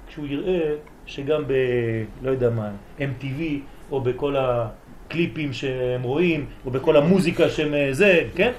כשהוא 0.07 0.25
יראה 0.27 0.75
שגם 1.05 1.43
ב... 1.47 1.53
לא 2.21 2.31
יודע 2.31 2.49
מה, 2.49 2.71
MTV, 2.99 3.41
או 3.91 4.01
בכל 4.01 4.35
הקליפים 4.35 5.53
שהם 5.53 6.03
רואים, 6.03 6.45
או 6.65 6.71
בכל 6.71 6.97
המוזיקה 6.97 7.49
שהם 7.49 7.73
זה, 7.91 8.29
כן? 8.35 8.51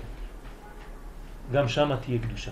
גם 1.53 1.69
שם 1.69 1.91
תהיה 2.01 2.19
קדושה. 2.19 2.51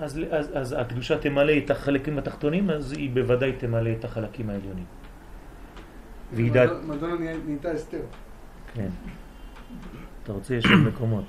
אז, 0.00 0.20
אז, 0.30 0.50
אז 0.54 0.76
הקדושה 0.78 1.18
תמלא 1.18 1.52
את 1.64 1.70
החלקים 1.70 2.18
התחתונים, 2.18 2.70
אז 2.70 2.92
היא 2.92 3.10
בוודאי 3.10 3.52
תמלא 3.52 3.90
את 3.98 4.04
החלקים 4.04 4.50
העליונים. 4.50 4.84
ועידת... 6.32 6.70
מדונה 6.86 7.16
נהייתה 7.46 7.74
אסתר. 7.74 8.00
כן. 8.74 8.88
אתה 10.22 10.32
רוצה, 10.32 10.54
יש 10.54 10.66
עוד 10.66 10.80
מקומות. 10.80 11.24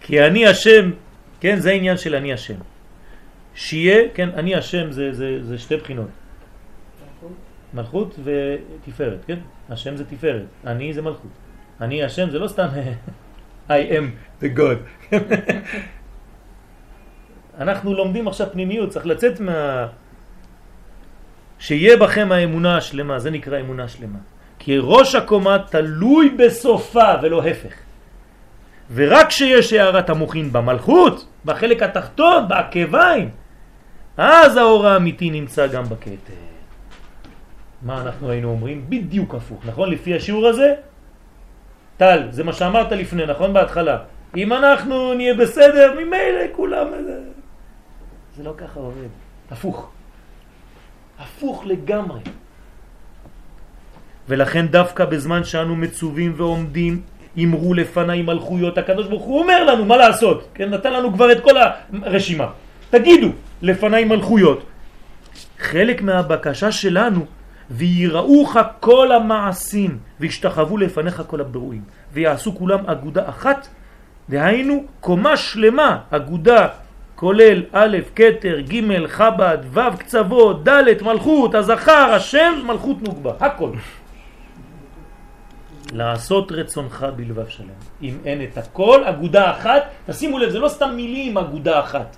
כי 0.00 0.22
אני 0.22 0.46
השם, 0.46 0.90
כן, 1.40 1.56
זה 1.58 1.70
העניין 1.70 1.96
של 1.96 2.14
אני 2.14 2.32
השם. 2.32 2.54
שיהיה, 3.54 4.08
כן, 4.14 4.28
אני 4.28 4.54
השם 4.54 4.92
זה, 4.92 5.12
זה, 5.12 5.44
זה 5.44 5.58
שתי 5.58 5.76
בחינות. 5.76 6.08
מלכות 7.74 8.18
ותפארת, 8.24 9.24
כן? 9.24 9.38
השם 9.68 9.96
זה 9.96 10.04
תפארת, 10.04 10.46
אני 10.66 10.92
זה 10.92 11.02
מלכות. 11.02 11.30
אני 11.80 12.04
השם 12.04 12.30
זה 12.30 12.38
לא 12.38 12.48
סתם 12.48 12.66
I 13.68 13.70
am 13.70 14.42
the 14.42 14.58
God. 14.58 14.78
אנחנו 17.60 17.94
לומדים 17.94 18.28
עכשיו 18.28 18.46
פנימיות, 18.52 18.90
צריך 18.90 19.06
לצאת 19.06 19.40
מה... 19.40 19.86
שיהיה 21.58 21.96
בכם 21.96 22.32
האמונה 22.32 22.76
השלמה, 22.76 23.18
זה 23.18 23.30
נקרא 23.30 23.60
אמונה 23.60 23.88
שלמה. 23.88 24.18
כי 24.58 24.78
ראש 24.80 25.14
הקומה 25.14 25.58
תלוי 25.70 26.28
בסופה 26.30 27.14
ולא 27.22 27.42
הפך. 27.46 27.72
ורק 28.94 29.28
כשיש 29.28 29.72
הערת 29.72 30.10
המוחין 30.10 30.52
במלכות, 30.52 31.26
בחלק 31.44 31.82
התחתון, 31.82 32.48
בעקביים, 32.48 33.30
אז 34.16 34.56
האור 34.56 34.86
האמיתי 34.86 35.30
נמצא 35.30 35.66
גם 35.66 35.84
בכתר. 35.84 36.32
מה 37.82 38.02
אנחנו 38.02 38.30
היינו 38.30 38.50
אומרים? 38.50 38.84
בדיוק 38.88 39.34
הפוך, 39.34 39.66
נכון? 39.66 39.90
לפי 39.90 40.14
השיעור 40.14 40.46
הזה, 40.46 40.74
טל, 41.96 42.28
זה 42.30 42.44
מה 42.44 42.52
שאמרת 42.52 42.92
לפני, 42.92 43.26
נכון? 43.26 43.52
בהתחלה. 43.52 43.98
אם 44.36 44.52
אנחנו 44.52 45.14
נהיה 45.14 45.34
בסדר, 45.34 45.94
ממילא 45.94 46.56
כולם... 46.56 46.86
זה 48.36 48.42
לא 48.44 48.54
ככה 48.58 48.80
עובד, 48.80 49.08
הפוך. 49.50 49.90
הפוך 51.18 51.66
לגמרי. 51.66 52.20
ולכן 54.28 54.66
דווקא 54.66 55.04
בזמן 55.04 55.44
שאנו 55.44 55.76
מצווים 55.76 56.32
ועומדים, 56.36 57.00
אמרו 57.44 57.74
לפניי 57.74 58.22
מלכויות, 58.22 58.78
הקדוש 58.78 59.06
ברוך 59.06 59.22
הוא 59.22 59.40
אומר 59.40 59.64
לנו 59.64 59.84
מה 59.84 59.96
לעשות, 59.96 60.48
כן? 60.54 60.70
נתן 60.70 60.92
לנו 60.92 61.12
כבר 61.12 61.32
את 61.32 61.40
כל 61.40 61.54
הרשימה. 62.02 62.46
תגידו, 62.90 63.28
לפניי 63.62 64.04
מלכויות. 64.04 64.66
חלק 65.58 66.02
מהבקשה 66.02 66.72
שלנו, 66.72 67.26
ויראוך 67.70 68.56
כל 68.80 69.12
המעשים, 69.12 69.98
וישתחוו 70.20 70.76
לפניך 70.76 71.22
כל 71.26 71.40
הברואים, 71.40 71.82
ויעשו 72.12 72.54
כולם 72.54 72.86
אגודה 72.86 73.28
אחת, 73.28 73.68
דהיינו 74.28 74.84
קומה 75.00 75.36
שלמה, 75.36 75.98
אגודה 76.10 76.68
כולל 77.14 77.62
א', 77.72 77.96
כתר, 78.16 78.60
ג', 78.60 79.06
חב"ד, 79.06 79.58
ו', 79.72 79.96
קצוות, 79.98 80.68
ד', 80.68 81.02
מלכות, 81.02 81.54
הזכר, 81.54 82.12
השם, 82.14 82.52
מלכות 82.66 83.02
נוגבה, 83.02 83.32
הכל. 83.40 83.70
לעשות 85.92 86.52
רצונך 86.52 87.06
בלבב 87.16 87.48
שלם. 87.48 87.78
אם 88.02 88.18
אין 88.24 88.42
את 88.42 88.58
הכל, 88.58 89.04
אגודה 89.04 89.50
אחת, 89.50 89.82
תשימו 90.06 90.38
לב, 90.38 90.50
זה 90.50 90.58
לא 90.58 90.68
סתם 90.68 90.90
מילים 90.96 91.38
אגודה 91.38 91.80
אחת. 91.80 92.16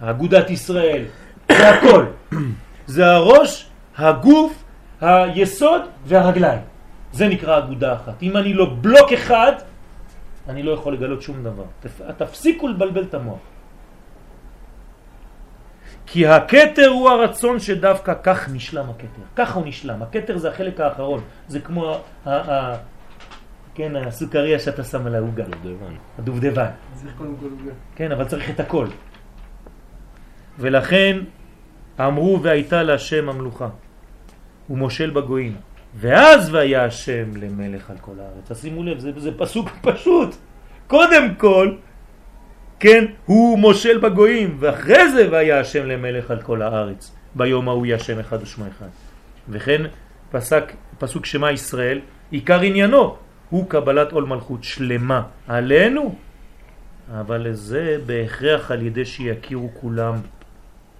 אגודת 0.00 0.50
ישראל, 0.50 1.04
זה 1.52 1.68
הכל. 1.70 2.04
זה 2.86 3.06
הראש, 3.06 3.66
הגוף, 3.96 4.64
היסוד 5.00 5.82
והרגליים. 6.04 6.60
זה 7.12 7.28
נקרא 7.28 7.58
אגודה 7.58 7.94
אחת. 7.94 8.22
אם 8.22 8.36
אני 8.36 8.54
לא 8.54 8.74
בלוק 8.80 9.12
אחד, 9.12 9.52
אני 10.48 10.62
לא 10.62 10.72
יכול 10.72 10.92
לגלות 10.94 11.22
שום 11.22 11.42
דבר. 11.42 11.64
תפסיקו 12.16 12.68
לבלבל 12.68 13.02
את 13.02 13.14
המוח. 13.14 13.38
כי 16.10 16.26
הכתר 16.26 16.88
הוא 16.88 17.10
הרצון 17.10 17.60
שדווקא 17.60 18.14
כך 18.22 18.48
נשלם 18.48 18.90
הכתר. 18.90 19.22
ככה 19.36 19.58
הוא 19.58 19.66
נשלם. 19.66 20.02
הכתר 20.02 20.38
זה 20.38 20.48
החלק 20.48 20.80
האחרון. 20.80 21.20
זה 21.48 21.60
כמו 21.60 22.00
ה, 22.26 22.30
ה, 22.30 22.76
כן, 23.74 23.96
הסוכריה 23.96 24.58
שאתה 24.58 24.84
שם 24.84 25.06
על 25.06 25.14
העוגה. 25.14 25.44
דובדבן. 25.44 25.94
הדובדבן. 26.18 26.70
צריך 26.94 27.12
קודם 27.18 27.34
כל 27.40 27.46
עוגה. 27.46 27.72
כן, 27.96 28.12
אבל 28.12 28.24
צריך 28.24 28.50
את 28.50 28.60
הכל. 28.60 28.86
ולכן 30.58 31.18
אמרו 32.00 32.42
והייתה 32.42 32.82
להשם 32.82 33.28
המלוכה. 33.28 33.68
הוא 34.66 34.78
מושל 34.78 35.10
בגויים. 35.10 35.56
ואז 35.94 36.54
והיה 36.54 36.84
השם 36.84 37.36
למלך 37.36 37.90
על 37.90 37.96
כל 38.00 38.14
הארץ. 38.20 38.52
תשימו 38.52 38.82
לב, 38.82 38.98
זה, 38.98 39.12
זה 39.16 39.38
פסוק 39.38 39.70
פשוט. 39.82 40.34
קודם 40.86 41.34
כל, 41.34 41.74
כן, 42.80 43.04
הוא 43.26 43.58
מושל 43.58 43.98
בגויים, 43.98 44.56
ואחרי 44.60 45.10
זה 45.12 45.28
והיה 45.30 45.60
השם 45.60 45.86
למלך 45.86 46.30
על 46.30 46.42
כל 46.42 46.62
הארץ. 46.62 47.14
ביום 47.34 47.68
ההוא 47.68 47.86
יהיה 47.86 47.96
השם 47.96 48.18
אחד 48.18 48.42
ושמו 48.42 48.64
אחד. 48.68 48.88
וכן 49.48 49.82
פסק, 50.30 50.72
פסוק 50.98 51.26
שמה 51.26 51.52
ישראל, 51.52 52.00
עיקר 52.30 52.60
עניינו 52.60 53.16
הוא 53.50 53.68
קבלת 53.68 54.12
עול 54.12 54.24
מלכות 54.24 54.64
שלמה 54.64 55.22
עלינו, 55.48 56.14
אבל 57.20 57.52
זה 57.52 57.96
בהכרח 58.06 58.70
על 58.70 58.82
ידי 58.82 59.04
שיכירו 59.04 59.70
כולם. 59.74 60.14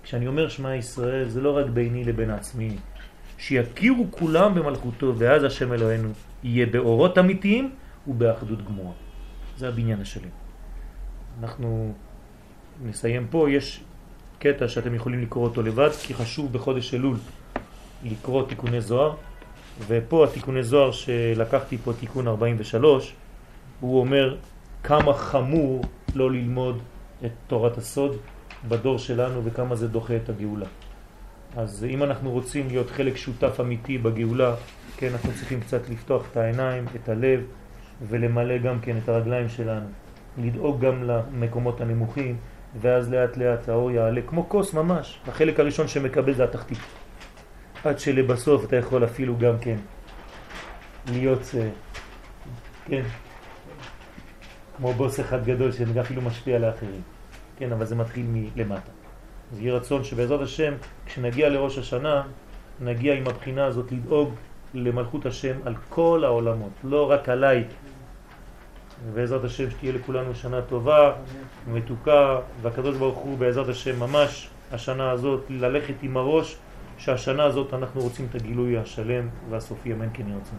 כשאני 0.03 0.27
אומר 0.27 0.49
שמה 0.49 0.77
ישראל 0.77 1.29
זה 1.29 1.41
לא 1.41 1.57
רק 1.57 1.67
ביני 1.67 2.05
לבין 2.05 2.31
עצמי, 2.31 2.77
שיכירו 3.39 4.07
כולם 4.11 4.55
במלכותו, 4.55 5.15
ואז 5.19 5.45
השם 5.45 5.73
אלוהינו 5.73 6.09
יהיה 6.45 6.67
באורות 6.67 7.19
אמיתיים 7.19 7.71
ובאחדות 8.07 8.65
גמורה. 8.65 8.93
זה 9.57 9.69
הבניין 9.69 10.01
השלם. 10.01 10.48
אנחנו 11.41 11.93
נסיים 12.85 13.27
פה, 13.31 13.51
יש 13.51 13.81
קטע 14.39 14.69
שאתם 14.69 14.95
יכולים 14.95 15.23
לקרוא 15.23 15.45
אותו 15.45 15.63
לבד, 15.63 15.91
כי 16.03 16.15
חשוב 16.15 16.53
בחודש 16.53 16.95
אלול 16.95 17.17
לקרוא 18.05 18.49
תיקוני 18.49 18.81
זוהר, 18.81 19.15
ופה 19.87 20.25
התיקוני 20.25 20.63
זוהר 20.63 20.93
שלקחתי 20.93 21.79
פה, 21.79 21.93
תיקון 22.01 22.29
43, 22.29 23.15
הוא 23.81 24.01
אומר 24.01 24.37
כמה 24.83 25.15
חמור 25.15 25.85
לא 26.15 26.31
ללמוד 26.31 26.83
את 27.25 27.31
תורת 27.47 27.79
הסוד 27.79 28.17
בדור 28.69 28.99
שלנו 28.99 29.45
וכמה 29.45 29.77
זה 29.77 29.89
דוחה 29.89 30.17
את 30.17 30.29
הגאולה. 30.29 30.67
אז 31.57 31.87
אם 31.91 32.03
אנחנו 32.03 32.31
רוצים 32.31 32.69
להיות 32.69 32.91
חלק 32.91 33.17
שותף 33.17 33.61
אמיתי 33.61 33.99
בגאולה, 33.99 34.55
כן, 34.97 35.09
אנחנו 35.13 35.33
צריכים 35.33 35.61
קצת 35.61 35.89
לפתוח 35.89 36.23
את 36.33 36.37
העיניים, 36.37 36.85
את 36.95 37.09
הלב, 37.09 37.41
ולמלא 38.09 38.59
גם 38.59 38.81
כן 38.81 38.97
את 38.99 39.09
הרגליים 39.09 39.49
שלנו. 39.49 39.87
לדאוג 40.39 40.81
גם 40.81 41.03
למקומות 41.03 41.81
הנמוכים, 41.81 42.37
ואז 42.81 43.11
לאט 43.11 43.37
לאט 43.37 43.69
האור 43.69 43.91
יעלה, 43.91 44.21
כמו 44.27 44.49
כוס 44.49 44.75
ממש. 44.75 45.19
החלק 45.29 45.61
הראשון 45.61 45.89
שמקבל 45.89 46.35
זה 46.35 46.45
התחתית. 46.45 46.79
עד 47.85 47.99
שלבסוף 47.99 48.65
אתה 48.65 48.77
יכול 48.77 49.05
אפילו 49.05 49.39
גם 49.39 49.59
כן 49.61 49.77
להיות, 51.13 51.43
אה, 51.59 51.69
כן, 52.87 53.03
כמו 54.77 54.93
בוס 54.93 55.21
אחד 55.21 55.45
גדול 55.45 55.73
שאפילו 55.73 56.23
משפיע 56.23 56.57
על 56.57 56.65
האחרים. 56.65 57.03
כן, 57.59 57.73
אבל 57.73 57.87
זה 57.87 57.97
מתחיל 57.97 58.27
מלמטה. 58.29 58.91
אז 59.53 59.61
יהיה 59.61 59.75
רצון 59.75 60.05
שבעזרת 60.05 60.41
השם, 60.41 60.73
כשנגיע 61.07 61.49
לראש 61.49 61.79
השנה, 61.79 62.23
נגיע 62.81 63.15
עם 63.15 63.27
הבחינה 63.27 63.65
הזאת 63.67 63.93
לדאוג 63.93 64.35
למלכות 64.75 65.27
השם 65.27 65.57
על 65.65 65.75
כל 65.89 66.23
העולמות, 66.25 66.73
לא 66.85 67.11
רק 67.11 67.29
עליי. 67.29 67.65
ובעזרת 69.07 69.45
השם 69.45 69.71
שתהיה 69.71 69.93
לכולנו 69.93 70.35
שנה 70.35 70.63
טובה 70.63 71.13
ומתוקה, 71.69 72.39
והקדוש 72.63 72.97
ברוך 72.97 73.19
הוא 73.19 73.39
בעזרת 73.39 73.69
השם 73.69 74.01
ממש 74.01 74.51
השנה 74.73 75.11
הזאת 75.11 75.45
ללכת 75.51 75.95
עם 76.03 76.17
הראש 76.17 76.57
שהשנה 76.99 77.45
הזאת 77.45 77.75
אנחנו 77.75 78.01
רוצים 78.01 78.27
את 78.31 78.35
הגילוי 78.35 78.79
השלם 78.79 79.29
והסופי, 79.51 79.93
אמן 79.93 80.09
כן 80.13 80.29
ירצה. 80.29 80.55